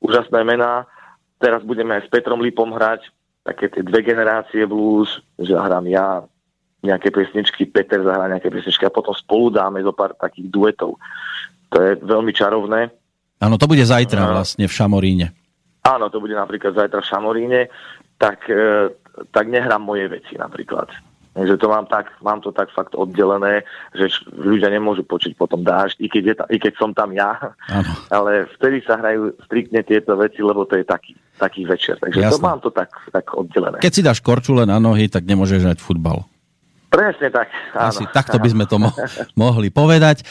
úžasné 0.00 0.40
mená. 0.48 0.88
Teraz 1.40 1.60
budeme 1.60 2.00
aj 2.00 2.08
s 2.08 2.12
Petrom 2.12 2.40
Lipom 2.40 2.72
hrať 2.72 3.04
také 3.44 3.72
tie 3.72 3.80
dve 3.84 4.04
generácie 4.04 4.64
blues, 4.68 5.20
že 5.40 5.56
hrám 5.56 5.88
ja 5.88 6.24
nejaké 6.80 7.12
pesničky, 7.12 7.68
Peter 7.68 8.00
zahrá 8.00 8.28
nejaké 8.28 8.48
pesničky 8.48 8.88
a 8.88 8.92
potom 8.92 9.12
spolu 9.12 9.52
dáme 9.52 9.84
zo 9.84 9.92
pár 9.92 10.16
takých 10.16 10.48
duetov. 10.48 10.96
To 11.70 11.76
je 11.78 12.00
veľmi 12.00 12.32
čarovné. 12.32 12.90
Áno, 13.40 13.56
to 13.56 13.68
bude 13.68 13.84
zajtra 13.84 14.28
vlastne 14.32 14.68
v 14.68 14.72
Šamoríne. 14.72 15.26
Áno, 15.80 16.12
to 16.12 16.20
bude 16.20 16.36
napríklad 16.36 16.76
zajtra 16.76 17.00
v 17.00 17.08
Šamoríne, 17.08 17.60
tak, 18.20 18.44
e, 18.52 18.92
tak 19.32 19.48
nehrám 19.48 19.80
moje 19.80 20.12
veci 20.12 20.36
napríklad. 20.36 20.92
Takže 21.30 21.56
to 21.56 21.66
mám, 21.70 21.86
tak, 21.86 22.10
mám 22.20 22.42
to 22.42 22.50
tak 22.50 22.68
fakt 22.74 22.92
oddelené, 22.92 23.62
že 23.94 24.10
ľudia 24.34 24.66
nemôžu 24.66 25.06
počuť 25.06 25.38
potom 25.38 25.62
dážď, 25.62 25.96
i 26.02 26.08
keď, 26.10 26.22
je 26.26 26.34
ta, 26.34 26.44
i 26.50 26.58
keď 26.58 26.72
som 26.74 26.90
tam 26.90 27.14
ja. 27.14 27.54
Ano. 27.70 27.92
Ale 28.16 28.50
vtedy 28.58 28.82
sa 28.82 28.98
hrajú 28.98 29.38
striktne 29.46 29.80
tieto 29.86 30.18
veci, 30.18 30.42
lebo 30.42 30.66
to 30.66 30.76
je 30.76 30.84
taký, 30.84 31.14
taký 31.38 31.64
večer. 31.64 31.96
Takže 32.02 32.18
Jasne. 32.18 32.34
to 32.34 32.38
mám 32.42 32.58
to 32.58 32.68
tak, 32.74 32.90
tak 33.14 33.30
oddelené. 33.30 33.78
Keď 33.78 33.92
si 33.94 34.02
dáš 34.02 34.18
korčule 34.18 34.66
na 34.66 34.82
nohy, 34.82 35.06
tak 35.06 35.22
nemôžeš 35.22 35.64
hrať 35.64 35.78
futbal. 35.78 36.26
Presne 36.90 37.30
tak. 37.30 37.46
Áno. 37.72 37.94
Asi 37.94 38.04
takto 38.10 38.42
by 38.42 38.48
sme 38.50 38.64
to 38.66 38.82
mo- 38.82 38.96
mohli 39.38 39.70
povedať. 39.70 40.20
E, 40.20 40.24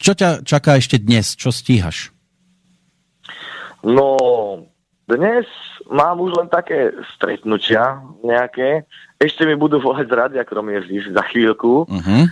čo 0.00 0.12
ťa 0.16 0.40
čaká 0.40 0.80
ešte 0.80 0.96
dnes? 0.96 1.36
Čo 1.36 1.52
stíhaš? 1.52 2.16
No, 3.84 4.16
dnes 5.04 5.44
mám 5.88 6.20
už 6.20 6.36
len 6.36 6.48
také 6.48 6.92
stretnutia 7.16 8.00
nejaké. 8.24 8.88
Ešte 9.20 9.44
mi 9.44 9.56
budú 9.56 9.80
volať 9.80 10.08
z 10.08 10.16
Radia 10.16 10.44
Kromiežiš 10.48 11.12
za 11.12 11.20
chvíľku. 11.28 11.84
Uh-huh. 11.84 12.22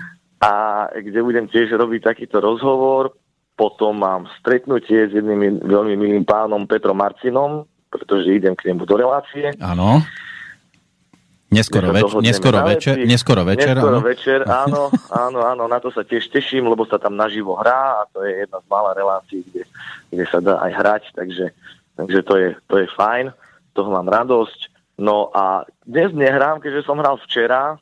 A 0.41 0.53
kde 0.97 1.21
budem 1.21 1.51
tiež 1.51 1.73
robiť 1.75 2.09
takýto 2.09 2.41
rozhovor. 2.41 3.13
potom 3.59 3.99
mám 3.99 4.31
stretnutie 4.39 5.11
s 5.11 5.13
jedným 5.13 5.59
veľmi 5.67 5.99
milým 5.99 6.23
pánom 6.23 6.63
Petrom 6.63 6.95
Marcinom, 6.95 7.67
pretože 7.91 8.31
idem 8.31 8.55
k 8.55 8.71
nemu 8.71 8.87
do 8.87 8.95
relácie. 8.95 9.51
Áno. 9.59 9.99
Neskoro, 11.49 11.97
več- 11.97 12.13
neskoro, 12.21 12.61
večer, 12.61 13.01
neskoro 13.09 13.43
večer. 13.49 13.73
Neskoro 13.73 13.99
áno. 13.99 14.05
večer, 14.05 14.41
áno, 14.65 14.83
áno, 15.09 15.39
áno, 15.49 15.65
na 15.65 15.81
to 15.81 15.89
sa 15.89 16.05
tiež 16.05 16.29
teším, 16.29 16.69
lebo 16.69 16.85
sa 16.85 17.01
tam 17.01 17.17
naživo 17.17 17.57
hrá 17.57 18.05
a 18.05 18.09
to 18.13 18.21
je 18.21 18.45
jedna 18.45 18.61
z 18.61 18.67
malá 18.69 18.93
relácií, 18.93 19.41
kde, 19.49 19.65
kde 20.13 20.25
sa 20.29 20.45
dá 20.45 20.61
aj 20.61 20.73
hrať, 20.77 21.03
takže, 21.17 21.47
takže 21.97 22.19
to, 22.21 22.35
je, 22.37 22.49
to 22.69 22.75
je 22.85 22.87
fajn, 22.93 23.33
toho 23.73 23.89
mám 23.89 24.13
radosť. 24.13 24.61
No 25.01 25.33
a 25.33 25.65
dnes 25.89 26.13
nehrám, 26.13 26.61
keďže 26.61 26.85
som 26.85 27.01
hral 27.01 27.17
včera, 27.25 27.81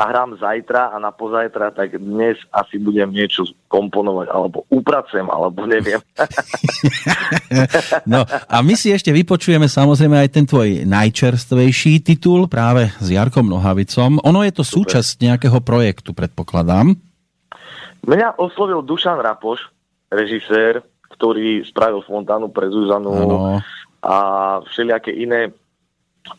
a 0.00 0.08
hrám 0.08 0.40
zajtra 0.40 0.96
a 0.96 0.96
na 0.96 1.12
pozajtra, 1.12 1.76
tak 1.76 2.00
dnes 2.00 2.40
asi 2.48 2.80
budem 2.80 3.12
niečo 3.12 3.44
komponovať, 3.68 4.32
alebo 4.32 4.64
upracujem, 4.72 5.28
alebo 5.28 5.68
neviem. 5.68 6.00
no 8.12 8.24
a 8.24 8.56
my 8.64 8.74
si 8.80 8.96
ešte 8.96 9.12
vypočujeme 9.12 9.68
samozrejme 9.68 10.16
aj 10.16 10.28
ten 10.32 10.48
tvoj 10.48 10.88
najčerstvejší 10.88 12.00
titul 12.00 12.48
práve 12.48 12.88
s 12.96 13.12
Jarkom 13.12 13.44
Nohavicom. 13.44 14.24
Ono 14.24 14.40
je 14.40 14.52
to 14.56 14.64
súčasť 14.64 15.20
nejakého 15.20 15.60
projektu, 15.60 16.16
predpokladám. 16.16 16.96
Mňa 18.00 18.40
oslovil 18.40 18.80
Dušan 18.80 19.20
Rapoš, 19.20 19.68
režisér, 20.08 20.80
ktorý 21.12 21.60
spravil 21.68 22.00
Fontánu 22.08 22.48
pre 22.48 22.72
Zuzanu 22.72 23.12
ano. 23.12 23.36
a 24.00 24.16
všelijaké 24.64 25.12
iné 25.12 25.52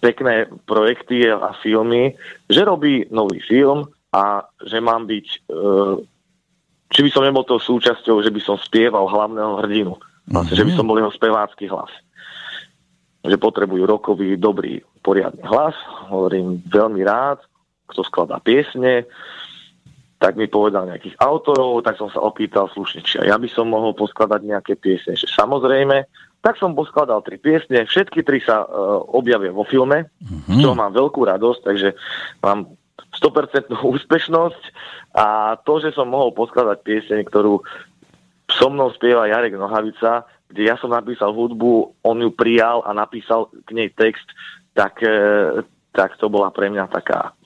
pekné 0.02 0.48
projekty 0.70 1.30
a 1.30 1.54
filmy, 1.60 2.14
že 2.48 2.62
robí 2.66 3.06
nový 3.10 3.42
film 3.42 3.90
a 4.14 4.46
že 4.62 4.78
mám 4.84 5.08
byť, 5.08 5.28
e, 5.28 5.38
či 6.92 7.00
by 7.02 7.10
som 7.10 7.24
nebol 7.26 7.48
tou 7.48 7.58
súčasťou, 7.58 8.22
že 8.22 8.30
by 8.30 8.42
som 8.44 8.58
spieval 8.60 9.08
hlavného 9.08 9.64
hrdinu. 9.64 9.94
Vlastne, 10.30 10.56
že 10.56 10.66
by 10.68 10.72
som 10.76 10.86
bol 10.86 11.00
jeho 11.00 11.12
spevácky 11.12 11.66
hlas. 11.72 11.90
Že 13.26 13.38
potrebujú 13.42 13.84
rokový, 13.90 14.38
dobrý, 14.38 14.82
poriadny 15.02 15.42
hlas. 15.46 15.74
Hovorím 16.10 16.62
veľmi 16.70 17.02
rád, 17.02 17.42
kto 17.90 18.06
skladá 18.06 18.40
piesne, 18.40 19.10
tak 20.22 20.38
mi 20.38 20.46
povedal 20.46 20.86
nejakých 20.86 21.18
autorov, 21.18 21.82
tak 21.82 21.98
som 21.98 22.08
sa 22.14 22.22
opýtal 22.22 22.70
slušne, 22.70 23.02
či 23.02 23.18
ja 23.26 23.42
by 23.42 23.50
som 23.50 23.74
mohol 23.74 23.98
poskladať 23.98 24.46
nejaké 24.46 24.78
piesne. 24.78 25.18
Že 25.18 25.28
samozrejme, 25.34 26.06
tak 26.42 26.58
som 26.58 26.74
poskladal 26.74 27.22
tri 27.22 27.38
piesne, 27.38 27.86
všetky 27.86 28.26
tri 28.26 28.42
sa 28.42 28.66
uh, 28.66 29.06
objavia 29.14 29.54
vo 29.54 29.62
filme, 29.62 30.10
mm-hmm. 30.10 30.58
čo 30.58 30.74
mám 30.74 30.90
veľkú 30.90 31.22
radosť, 31.22 31.62
takže 31.62 31.90
mám 32.42 32.66
100% 33.22 33.70
úspešnosť. 33.94 34.64
A 35.14 35.56
to, 35.62 35.78
že 35.78 35.94
som 35.94 36.10
mohol 36.10 36.34
poskladať 36.34 36.82
pieseň, 36.82 37.20
ktorú 37.30 37.62
so 38.50 38.68
mnou 38.74 38.90
spieva 38.98 39.30
Jarek 39.30 39.54
Nohavica, 39.54 40.26
kde 40.50 40.68
ja 40.68 40.76
som 40.82 40.92
napísal 40.92 41.32
hudbu, 41.32 42.02
on 42.04 42.18
ju 42.20 42.34
prijal 42.34 42.84
a 42.84 42.92
napísal 42.92 43.48
k 43.64 43.70
nej 43.78 43.94
text, 43.94 44.26
tak, 44.74 44.98
uh, 45.06 45.62
tak 45.94 46.18
to 46.18 46.26
bola 46.26 46.50
pre 46.50 46.74
mňa 46.74 46.90
taká, 46.90 47.38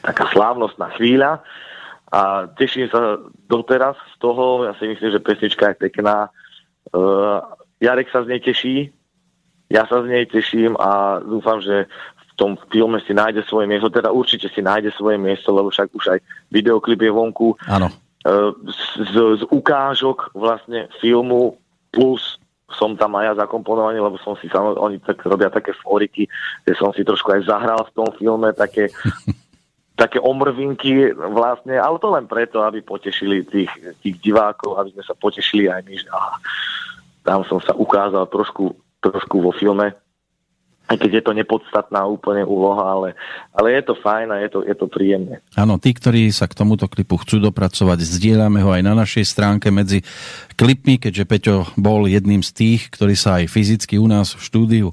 taká 0.00 0.32
slávnostná 0.32 0.96
chvíľa. 0.96 1.44
A 2.12 2.48
teším 2.56 2.88
sa 2.88 3.20
doteraz 3.48 3.96
z 4.12 4.20
toho, 4.20 4.64
ja 4.64 4.72
si 4.80 4.88
myslím, 4.88 5.12
že 5.12 5.24
pesnička 5.24 5.72
je 5.72 5.80
pekná, 5.88 6.28
uh, 6.96 7.40
Jarek 7.82 8.08
sa 8.14 8.22
z 8.22 8.30
nej 8.30 8.40
teší, 8.40 8.94
ja 9.72 9.88
sa 9.88 10.04
z 10.04 10.06
nej 10.12 10.24
teším 10.28 10.76
a 10.76 11.18
dúfam, 11.24 11.58
že 11.64 11.88
v 12.20 12.32
tom 12.36 12.60
filme 12.68 13.00
si 13.02 13.16
nájde 13.16 13.40
svoje 13.48 13.64
miesto, 13.64 13.88
teda 13.88 14.12
určite 14.12 14.52
si 14.52 14.60
nájde 14.60 14.92
svoje 14.92 15.16
miesto, 15.16 15.48
lebo 15.50 15.72
však 15.72 15.88
už 15.96 16.04
aj 16.12 16.18
videoklip 16.52 17.00
je 17.00 17.12
vonku. 17.12 17.56
Áno. 17.64 17.88
E, 17.88 17.92
z, 18.68 18.80
z, 19.08 19.14
z 19.40 19.42
ukážok 19.48 20.36
vlastne 20.36 20.92
filmu 21.00 21.56
plus 21.88 22.36
som 22.72 22.96
tam 22.96 23.16
aj 23.20 23.24
ja 23.32 23.34
zakomponovaný, 23.44 24.00
lebo 24.00 24.16
som 24.20 24.32
si 24.40 24.48
samozrejme, 24.48 24.80
oni 24.80 24.96
tak 25.04 25.20
robia 25.28 25.52
také 25.52 25.76
foriky, 25.76 26.24
že 26.64 26.72
som 26.76 26.92
si 26.96 27.04
trošku 27.04 27.32
aj 27.32 27.44
zahral 27.44 27.84
v 27.84 27.94
tom 27.96 28.08
filme 28.16 28.48
také, 28.56 28.88
také 30.02 30.16
omrvinky 30.20 31.12
vlastne, 31.12 31.76
ale 31.76 32.00
to 32.00 32.08
len 32.12 32.24
preto, 32.24 32.64
aby 32.64 32.80
potešili 32.80 33.44
tých, 33.44 33.72
tých 34.00 34.16
divákov, 34.24 34.80
aby 34.80 34.96
sme 34.96 35.04
sa 35.04 35.12
potešili 35.16 35.68
aj 35.68 35.80
my, 35.84 35.94
že 36.00 36.08
aha, 36.08 36.36
tam 37.22 37.46
som 37.46 37.58
sa 37.62 37.74
ukázal 37.74 38.26
trošku, 38.30 38.74
trošku 39.02 39.42
vo 39.42 39.54
filme, 39.54 39.94
aj 40.90 40.98
keď 41.00 41.10
je 41.18 41.22
to 41.24 41.32
nepodstatná 41.32 42.04
úplne 42.04 42.44
úloha, 42.44 42.84
ale, 42.84 43.08
ale 43.56 43.80
je 43.80 43.82
to 43.88 43.94
fajn 43.96 44.28
a 44.28 44.36
je 44.44 44.48
to, 44.52 44.60
je 44.66 44.74
to 44.76 44.86
príjemné. 44.90 45.40
Áno, 45.56 45.80
tí, 45.80 45.94
ktorí 45.96 46.28
sa 46.34 46.44
k 46.44 46.58
tomuto 46.58 46.84
klipu 46.84 47.16
chcú 47.16 47.40
dopracovať, 47.40 48.02
zdieľame 48.02 48.60
ho 48.60 48.74
aj 48.74 48.82
na 48.84 48.92
našej 48.92 49.24
stránke 49.24 49.72
medzi 49.72 50.04
klipmi, 50.58 51.00
keďže 51.00 51.24
Peťo 51.24 51.56
bol 51.80 52.04
jedným 52.10 52.44
z 52.44 52.50
tých, 52.52 52.80
ktorí 52.92 53.16
sa 53.16 53.40
aj 53.40 53.48
fyzicky 53.48 53.96
u 53.96 54.04
nás 54.04 54.36
v 54.36 54.42
štúdiu 54.44 54.88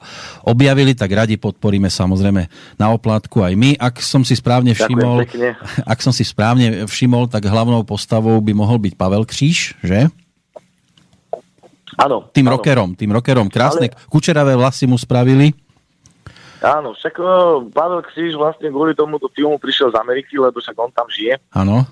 objavili, 0.48 0.96
tak 0.96 1.12
radi 1.12 1.36
podporíme 1.36 1.92
samozrejme 1.92 2.48
na 2.80 2.88
oplátku 2.96 3.44
aj 3.44 3.54
my. 3.60 3.76
Ak 3.76 4.00
som 4.00 4.24
si 4.24 4.39
správne 4.39 4.72
všimol, 4.78 5.28
ak 5.92 6.00
som 6.00 6.15
si 6.15 6.24
správne 6.24 6.88
všimol, 6.88 7.28
tak 7.28 7.44
hlavnou 7.44 7.84
postavou 7.84 8.39
by 8.39 8.54
mohol 8.56 8.80
byť 8.80 8.94
Pavel 8.96 9.28
Kříž, 9.28 9.84
že? 9.84 10.08
Áno. 12.00 12.32
Tým 12.32 12.48
áno. 12.48 12.54
rockerom, 12.56 12.90
tým 12.96 13.12
rockerom. 13.12 13.48
Krásne 13.52 13.92
Ale... 13.92 14.08
kučeravé 14.08 14.56
vlasy 14.56 14.88
mu 14.88 14.96
spravili. 14.96 15.52
Áno, 16.60 16.92
však 16.92 17.16
Pavel 17.72 18.04
Kříž 18.04 18.36
vlastne 18.36 18.68
kvôli 18.68 18.92
tomuto 18.92 19.32
filmu 19.32 19.56
prišiel 19.56 19.96
z 19.96 20.00
Ameriky, 20.00 20.36
lebo 20.36 20.60
však 20.60 20.76
on 20.76 20.92
tam 20.92 21.08
žije. 21.08 21.40
Áno. 21.56 21.88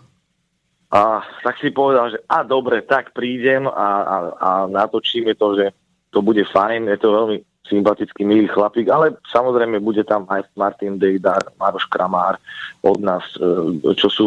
A 0.91 1.23
tak 1.43 1.59
si 1.59 1.71
povedal, 1.71 2.15
že 2.15 2.19
a 2.27 2.43
dobre, 2.47 2.83
tak 2.83 3.11
prídem 3.11 3.67
a, 3.67 3.71
a, 3.71 4.15
a 4.39 4.49
natočíme 4.71 5.35
to, 5.35 5.55
že 5.59 5.65
to 6.11 6.23
bude 6.23 6.39
fajn, 6.47 6.87
je 6.87 6.99
to 6.99 7.11
veľmi 7.11 7.37
sympatický, 7.67 8.23
milý 8.23 8.47
chlapík, 8.47 8.87
ale 8.87 9.19
samozrejme 9.27 9.83
bude 9.83 10.03
tam 10.07 10.23
aj 10.31 10.47
Martin 10.55 10.95
Dejdar, 10.95 11.43
Maroš 11.59 11.83
Kramár 11.91 12.39
od 12.79 12.99
nás, 13.03 13.23
e, 13.35 13.93
čo 13.99 14.07
sú 14.07 14.25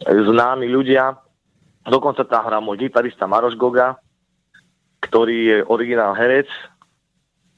známi 0.00 0.64
ľudia. 0.72 1.12
Dokonca 1.84 2.24
tam 2.24 2.48
hrá 2.48 2.58
môj 2.64 2.88
gitarista 2.88 3.28
Maroš 3.28 3.60
Goga, 3.60 4.00
ktorý 5.02 5.38
je 5.44 5.58
originál 5.66 6.14
herec 6.14 6.48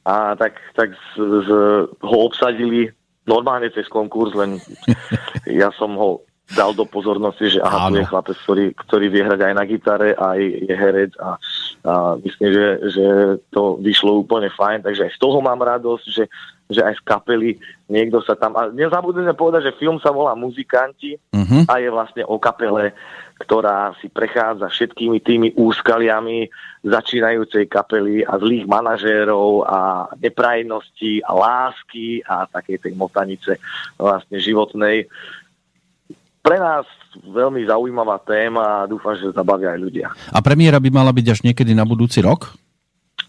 a 0.04 0.36
tak, 0.36 0.60
tak 0.76 0.92
z, 1.16 1.44
z, 1.44 1.48
ho 1.88 2.16
obsadili 2.24 2.92
normálne 3.24 3.72
cez 3.72 3.88
konkurs, 3.88 4.36
len 4.36 4.60
ja 5.48 5.72
som 5.76 5.96
ho 5.96 6.24
dal 6.52 6.76
do 6.76 6.84
pozornosti, 6.84 7.56
že 7.56 7.60
aha, 7.64 7.88
tu 7.88 7.96
je 7.96 8.04
chlapec, 8.04 8.36
ktorý, 8.44 8.64
ktorý 8.76 9.06
vie 9.08 9.22
hrať 9.24 9.40
aj 9.48 9.54
na 9.56 9.64
gitare, 9.64 10.10
aj 10.12 10.40
je 10.44 10.74
herec 10.76 11.12
a, 11.16 11.40
a 11.88 11.92
myslím, 12.20 12.48
že, 12.52 12.66
že 12.92 13.06
to 13.48 13.80
vyšlo 13.80 14.20
úplne 14.20 14.52
fajn, 14.52 14.84
takže 14.84 15.08
aj 15.08 15.12
z 15.16 15.18
toho 15.24 15.40
mám 15.40 15.64
radosť, 15.64 16.04
že, 16.04 16.28
že 16.68 16.80
aj 16.84 17.00
z 17.00 17.02
kapely 17.08 17.50
niekto 17.88 18.24
sa 18.24 18.34
tam... 18.36 18.56
A 18.56 18.72
nezabudneme 18.72 19.36
povedať, 19.36 19.70
že 19.72 19.78
film 19.80 20.00
sa 20.00 20.08
volá 20.08 20.32
Muzikanti 20.32 21.16
uh-huh. 21.16 21.68
a 21.68 21.74
je 21.80 21.88
vlastne 21.92 22.22
o 22.24 22.40
kapele, 22.40 22.96
ktorá 23.40 23.92
si 24.00 24.08
prechádza 24.08 24.70
všetkými 24.70 25.18
tými 25.20 25.48
úskaliami 25.58 26.48
začínajúcej 26.86 27.68
kapely 27.68 28.24
a 28.24 28.38
zlých 28.40 28.64
manažérov 28.64 29.66
a 29.66 30.08
neprajnosti 30.16 31.20
a 31.26 31.30
lásky 31.34 32.24
a 32.24 32.48
takej 32.48 32.88
tej 32.88 32.92
motanice 32.96 33.58
vlastne 34.00 34.38
životnej. 34.40 35.10
Pre 36.44 36.56
nás 36.60 36.84
veľmi 37.24 37.64
zaujímavá 37.64 38.20
téma 38.20 38.84
a 38.84 38.88
dúfam, 38.88 39.16
že 39.16 39.32
zabavia 39.32 39.72
aj 39.72 39.80
ľudia. 39.80 40.08
A 40.32 40.38
premiéra 40.44 40.76
by 40.76 40.90
mala 40.92 41.12
byť 41.12 41.26
až 41.32 41.40
niekedy 41.44 41.72
na 41.72 41.88
budúci 41.88 42.20
rok? 42.20 42.52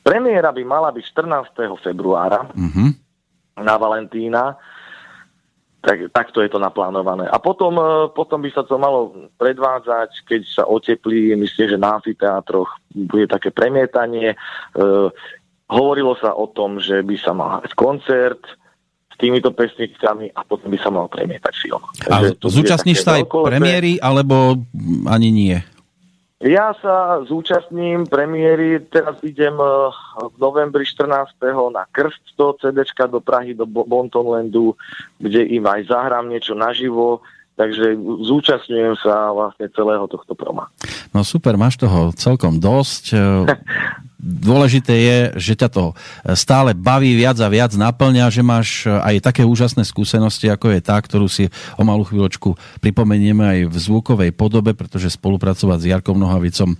Premiéra 0.06 0.54
by 0.54 0.64
mala 0.68 0.94
byť 0.94 1.04
14. 1.18 1.82
februára 1.82 2.46
uh-huh. 2.54 3.05
Na 3.60 3.76
Valentína 3.80 4.60
tak, 5.86 5.98
takto 6.10 6.42
je 6.42 6.50
to 6.50 6.58
naplánované. 6.58 7.30
A 7.30 7.38
potom, 7.38 7.78
e, 7.78 8.10
potom 8.10 8.42
by 8.42 8.50
sa 8.50 8.66
to 8.66 8.82
malo 8.82 9.30
predvádzať, 9.38 10.26
keď 10.26 10.42
sa 10.50 10.64
oteplí, 10.66 11.38
myslím, 11.38 11.68
že 11.70 11.78
na 11.78 12.02
amfiteátroch 12.02 12.68
bude 12.90 13.30
také 13.30 13.54
premietanie. 13.54 14.34
E, 14.34 14.38
hovorilo 15.70 16.18
sa 16.18 16.34
o 16.34 16.50
tom, 16.50 16.82
že 16.82 17.06
by 17.06 17.16
sa 17.22 17.32
mal 17.38 17.62
koncert 17.78 18.42
s 19.14 19.16
týmito 19.22 19.54
pesničkami 19.54 20.34
a 20.34 20.42
potom 20.44 20.74
by 20.74 20.80
sa 20.82 20.90
mal 20.90 21.06
premietať 21.08 21.54
film. 21.54 21.86
A 22.10 22.34
zúčastníš 22.34 23.06
sa 23.06 23.22
aj 23.22 23.30
premiéry, 23.30 24.02
alebo 24.02 24.60
ani 25.08 25.30
nie? 25.30 25.58
Ja 26.46 26.78
sa 26.78 27.26
zúčastním 27.26 28.06
premiéry, 28.06 28.78
teraz 28.86 29.18
idem 29.26 29.58
eh, 29.58 29.74
v 30.30 30.36
novembri 30.38 30.86
14. 30.86 31.42
na 31.74 31.90
Krst 31.90 32.38
do 32.38 32.54
CDčka 32.62 33.10
do 33.10 33.18
Prahy, 33.18 33.58
do 33.58 33.66
Bontonlandu, 33.66 34.78
kde 35.18 35.42
im 35.42 35.66
aj 35.66 35.90
zahrám 35.90 36.30
niečo 36.30 36.54
naživo, 36.54 37.26
takže 37.58 37.98
zúčastňujem 37.98 38.94
sa 39.02 39.34
vlastne 39.34 39.74
celého 39.74 40.06
tohto 40.06 40.38
proma. 40.38 40.70
No 41.18 41.26
super, 41.26 41.58
máš 41.58 41.82
toho 41.82 42.14
celkom 42.14 42.62
dosť. 42.62 43.18
dôležité 44.20 44.94
je, 44.96 45.18
že 45.38 45.54
ťa 45.60 45.70
to 45.72 45.86
stále 46.34 46.72
baví 46.74 47.14
viac 47.16 47.40
a 47.40 47.48
viac, 47.52 47.76
naplňa, 47.76 48.32
že 48.32 48.42
máš 48.42 48.88
aj 48.88 49.22
také 49.22 49.44
úžasné 49.44 49.84
skúsenosti, 49.84 50.50
ako 50.50 50.74
je 50.74 50.82
tá, 50.82 50.98
ktorú 50.98 51.28
si 51.30 51.52
o 51.76 51.84
malú 51.84 52.08
chvíľočku 52.08 52.56
pripomenieme 52.80 53.44
aj 53.44 53.60
v 53.72 53.76
zvukovej 53.76 54.32
podobe, 54.36 54.74
pretože 54.74 55.14
spolupracovať 55.16 55.78
s 55.82 55.90
Jarkom 55.92 56.18
Nohavicom, 56.18 56.78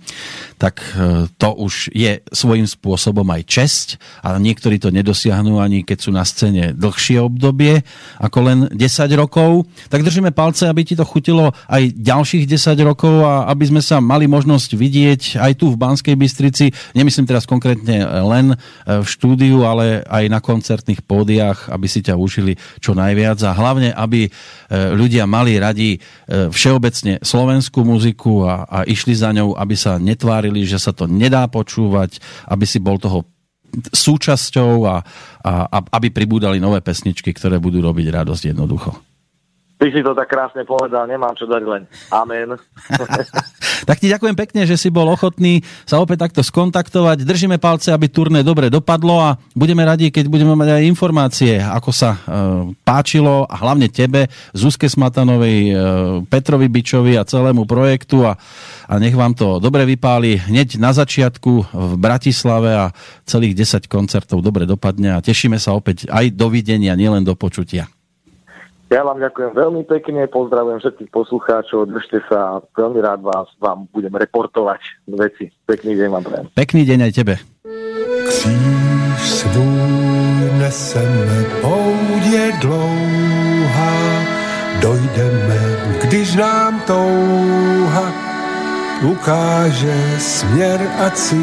tak 0.56 0.80
e, 0.94 1.28
to 1.36 1.50
už 1.56 1.92
je 1.92 2.22
svojím 2.32 2.64
spôsobom 2.64 3.26
aj 3.32 3.42
česť 3.46 3.88
a 4.24 4.36
niektorí 4.40 4.80
to 4.80 4.94
nedosiahnu 4.94 5.60
ani 5.60 5.82
keď 5.86 5.98
sú 5.98 6.10
na 6.12 6.24
scéne 6.24 6.72
dlhšie 6.72 7.20
obdobie 7.20 7.84
ako 8.20 8.38
len 8.42 8.58
10 8.72 8.80
rokov. 9.18 9.68
Tak 9.92 10.02
držíme 10.02 10.32
palce, 10.32 10.66
aby 10.66 10.82
ti 10.82 10.94
to 10.94 11.04
chutilo 11.06 11.52
aj 11.68 11.92
ďalších 11.94 12.44
10 12.48 12.76
rokov 12.86 13.14
a 13.22 13.50
aby 13.50 13.68
sme 13.68 13.82
sa 13.82 14.00
mali 14.02 14.26
možnosť 14.26 14.70
vidieť 14.74 15.22
aj 15.42 15.52
tu 15.58 15.72
v 15.72 15.80
Banskej 15.80 16.16
Bystrici. 16.16 16.72
Nemyslím 16.96 17.25
teraz 17.26 17.44
konkrétne 17.44 18.06
len 18.06 18.54
e, 18.54 18.56
v 19.02 19.06
štúdiu, 19.06 19.66
ale 19.66 20.06
aj 20.06 20.24
na 20.30 20.40
koncertných 20.40 21.02
pódiách, 21.02 21.68
aby 21.68 21.86
si 21.90 22.00
ťa 22.00 22.14
užili 22.14 22.54
čo 22.78 22.94
najviac 22.94 23.42
a 23.42 23.52
hlavne, 23.52 23.90
aby 23.92 24.26
e, 24.26 24.30
ľudia 24.94 25.26
mali 25.26 25.58
radi 25.58 25.98
e, 25.98 26.48
všeobecne 26.48 27.20
slovenskú 27.20 27.82
muziku 27.82 28.46
a, 28.46 28.64
a 28.64 28.78
išli 28.86 29.12
za 29.12 29.34
ňou, 29.34 29.58
aby 29.58 29.74
sa 29.74 29.98
netvárili, 29.98 30.62
že 30.62 30.78
sa 30.78 30.94
to 30.94 31.10
nedá 31.10 31.44
počúvať, 31.50 32.22
aby 32.46 32.64
si 32.64 32.78
bol 32.78 32.96
toho 33.02 33.26
súčasťou 33.76 34.88
a, 34.88 34.96
a, 35.44 35.52
a 35.68 35.78
aby 35.98 36.08
pribúdali 36.14 36.56
nové 36.62 36.80
pesničky, 36.80 37.34
ktoré 37.34 37.60
budú 37.60 37.84
robiť 37.84 38.06
radosť 38.08 38.54
jednoducho. 38.54 39.15
Ty 39.76 39.92
si 39.92 40.00
to 40.00 40.16
tak 40.16 40.32
krásne 40.32 40.64
povedal, 40.64 41.04
nemám 41.04 41.36
čo 41.36 41.44
dať 41.44 41.62
len. 41.68 41.84
Amen. 42.08 42.56
tak 43.88 44.00
ti 44.00 44.08
ďakujem 44.08 44.32
pekne, 44.32 44.64
že 44.64 44.80
si 44.80 44.88
bol 44.88 45.04
ochotný 45.04 45.60
sa 45.84 46.00
opäť 46.00 46.24
takto 46.24 46.40
skontaktovať. 46.40 47.28
Držíme 47.28 47.60
palce, 47.60 47.92
aby 47.92 48.08
turné 48.08 48.40
dobre 48.40 48.72
dopadlo 48.72 49.20
a 49.20 49.36
budeme 49.52 49.84
radi, 49.84 50.08
keď 50.08 50.32
budeme 50.32 50.56
mať 50.56 50.80
aj 50.80 50.88
informácie, 50.88 51.52
ako 51.60 51.92
sa 51.92 52.16
e, 52.16 52.18
páčilo 52.88 53.44
a 53.44 53.52
hlavne 53.52 53.92
tebe, 53.92 54.32
Zuzke 54.56 54.88
Smatanovej, 54.88 55.58
e, 55.68 55.72
Petrovi 56.24 56.72
Bičovi 56.72 57.20
a 57.20 57.28
celému 57.28 57.68
projektu 57.68 58.24
a, 58.24 58.32
a 58.88 58.94
nech 58.96 59.12
vám 59.12 59.36
to 59.36 59.60
dobre 59.60 59.84
vypáli 59.84 60.40
hneď 60.40 60.80
na 60.80 60.96
začiatku 60.96 61.52
v 61.68 61.92
Bratislave 62.00 62.72
a 62.72 62.96
celých 63.28 63.60
10 63.60 63.92
koncertov 63.92 64.40
dobre 64.40 64.64
dopadne 64.64 65.20
a 65.20 65.20
tešíme 65.20 65.60
sa 65.60 65.76
opäť 65.76 66.08
aj 66.08 66.32
dovidenia, 66.32 66.96
nielen 66.96 67.28
do 67.28 67.36
počutia. 67.36 67.92
Ja 68.86 69.02
vám 69.02 69.18
ďakujem 69.18 69.50
veľmi 69.50 69.82
pekne, 69.82 70.30
pozdravujem 70.30 70.78
všetkých 70.78 71.10
poslucháčov, 71.10 71.90
držte 71.90 72.22
sa, 72.30 72.62
veľmi 72.70 73.02
rád 73.02 73.18
vás 73.18 73.50
vám 73.58 73.90
budem 73.90 74.14
reportovať 74.14 74.78
veci. 75.10 75.50
Pekný 75.66 75.98
deň 75.98 76.08
vám 76.14 76.22
prajem. 76.22 76.46
Pekný 76.54 76.86
deň 76.86 77.10
aj 77.10 77.12
tebe. 77.18 77.34
Kříž 78.30 79.22
svůj 79.26 80.62
neseme, 80.62 81.38
poudě 81.66 82.54
dlouhá, 82.62 83.94
dojdeme, 84.78 85.60
když 86.06 86.38
nám 86.38 86.80
touha 86.86 88.06
ukáže 89.02 89.98
směr 90.18 90.78
a 91.02 91.10
cíl. 91.10 91.42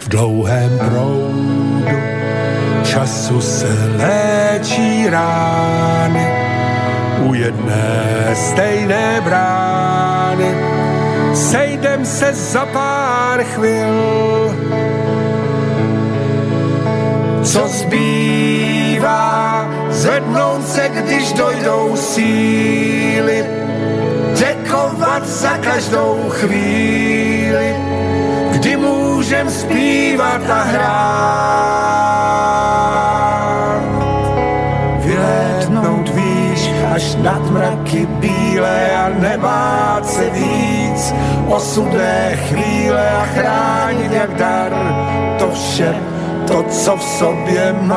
V 0.00 0.08
dlouhém 0.08 0.78
proudu 0.78 2.09
času 2.90 3.40
se 3.40 3.70
léčí 3.96 5.06
rány 5.10 6.26
u 7.22 7.34
jedné 7.34 8.34
stejné 8.34 9.20
brány. 9.24 10.50
Sejdem 11.34 12.04
se 12.06 12.34
za 12.34 12.66
pár 12.66 13.44
chvil, 13.44 13.94
co 17.42 17.68
zbývá, 17.68 19.30
zvednout 19.90 20.68
se, 20.68 20.88
když 20.88 21.32
dojdou 21.32 21.96
síly, 21.96 23.46
děkovat 24.34 25.26
za 25.26 25.56
každou 25.56 26.26
chvíli, 26.28 27.76
kdy 28.50 28.76
můžem 28.76 29.50
zpívat 29.50 30.50
a 30.50 30.62
hrát. 30.62 32.19
Osudné 41.50 42.36
chvíle 42.36 43.10
a 43.10 43.26
chránit 43.26 44.12
jak 44.12 44.34
dar 44.34 44.72
to 45.38 45.50
vše, 45.50 45.94
to, 46.46 46.62
co 46.62 46.96
v 46.96 47.02
sobě 47.02 47.72
mám. 47.72 47.90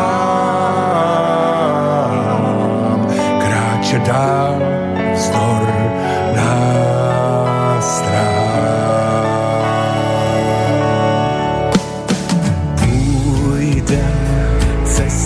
Kráče 3.40 4.00
dál 4.00 4.56
vzdor 5.14 5.74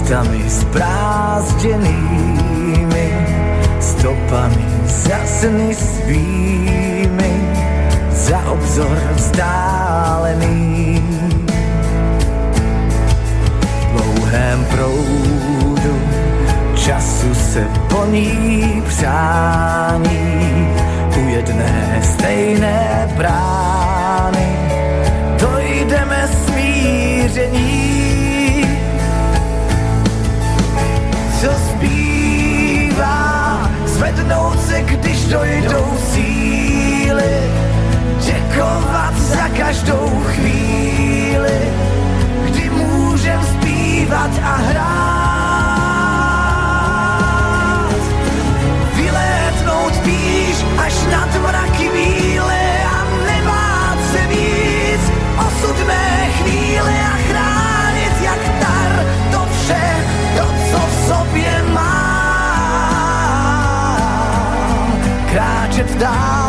cestami 0.08 0.40
sprázdenými, 0.48 3.12
stopami 3.80 4.66
za 4.88 5.20
sny 5.28 5.76
svými, 5.76 6.67
obzor 8.78 8.98
vzdálený. 9.16 11.02
V 13.82 13.86
dlouhém 13.92 14.66
proudu 14.66 16.02
času 16.76 17.36
se 17.36 17.68
poní 17.90 18.84
přání 18.88 20.68
u 21.18 21.28
jedné 21.30 22.02
stejné 22.04 23.10
brány. 23.18 24.48
Dojdeme 25.40 26.30
smíření 26.46 27.78
co 31.42 31.48
zbývá, 31.72 33.60
zvednout 33.86 34.62
se, 34.68 34.82
když 34.82 35.26
dojdou 35.26 35.98
síly, 36.14 36.37
chovat 38.58 39.16
za 39.18 39.48
každou 39.50 40.24
chvíli, 40.26 41.60
kdy 42.46 42.70
můžem 42.70 43.42
zpívat 43.44 44.32
a 44.44 44.56
hrát. 44.56 44.98
Vylétnout 48.96 49.98
píš 50.04 50.66
až 50.78 50.94
nad 51.12 51.42
mraky 51.42 51.90
míle 51.94 52.62
a 52.86 53.06
nebát 53.26 53.98
se 54.12 54.28
víc 54.28 55.04
osud 55.48 55.88
mé 55.88 56.30
chvíle 56.38 56.94
a 57.14 57.18
chránit 57.28 58.22
jak 58.22 58.42
dar. 58.62 59.06
to 59.32 59.48
vše, 59.52 59.88
to 60.38 60.46
co 60.72 60.78
v 60.78 60.94
sobě 61.08 61.64
má. 61.74 62.08
Kráčet 65.32 65.98
dál 65.98 66.47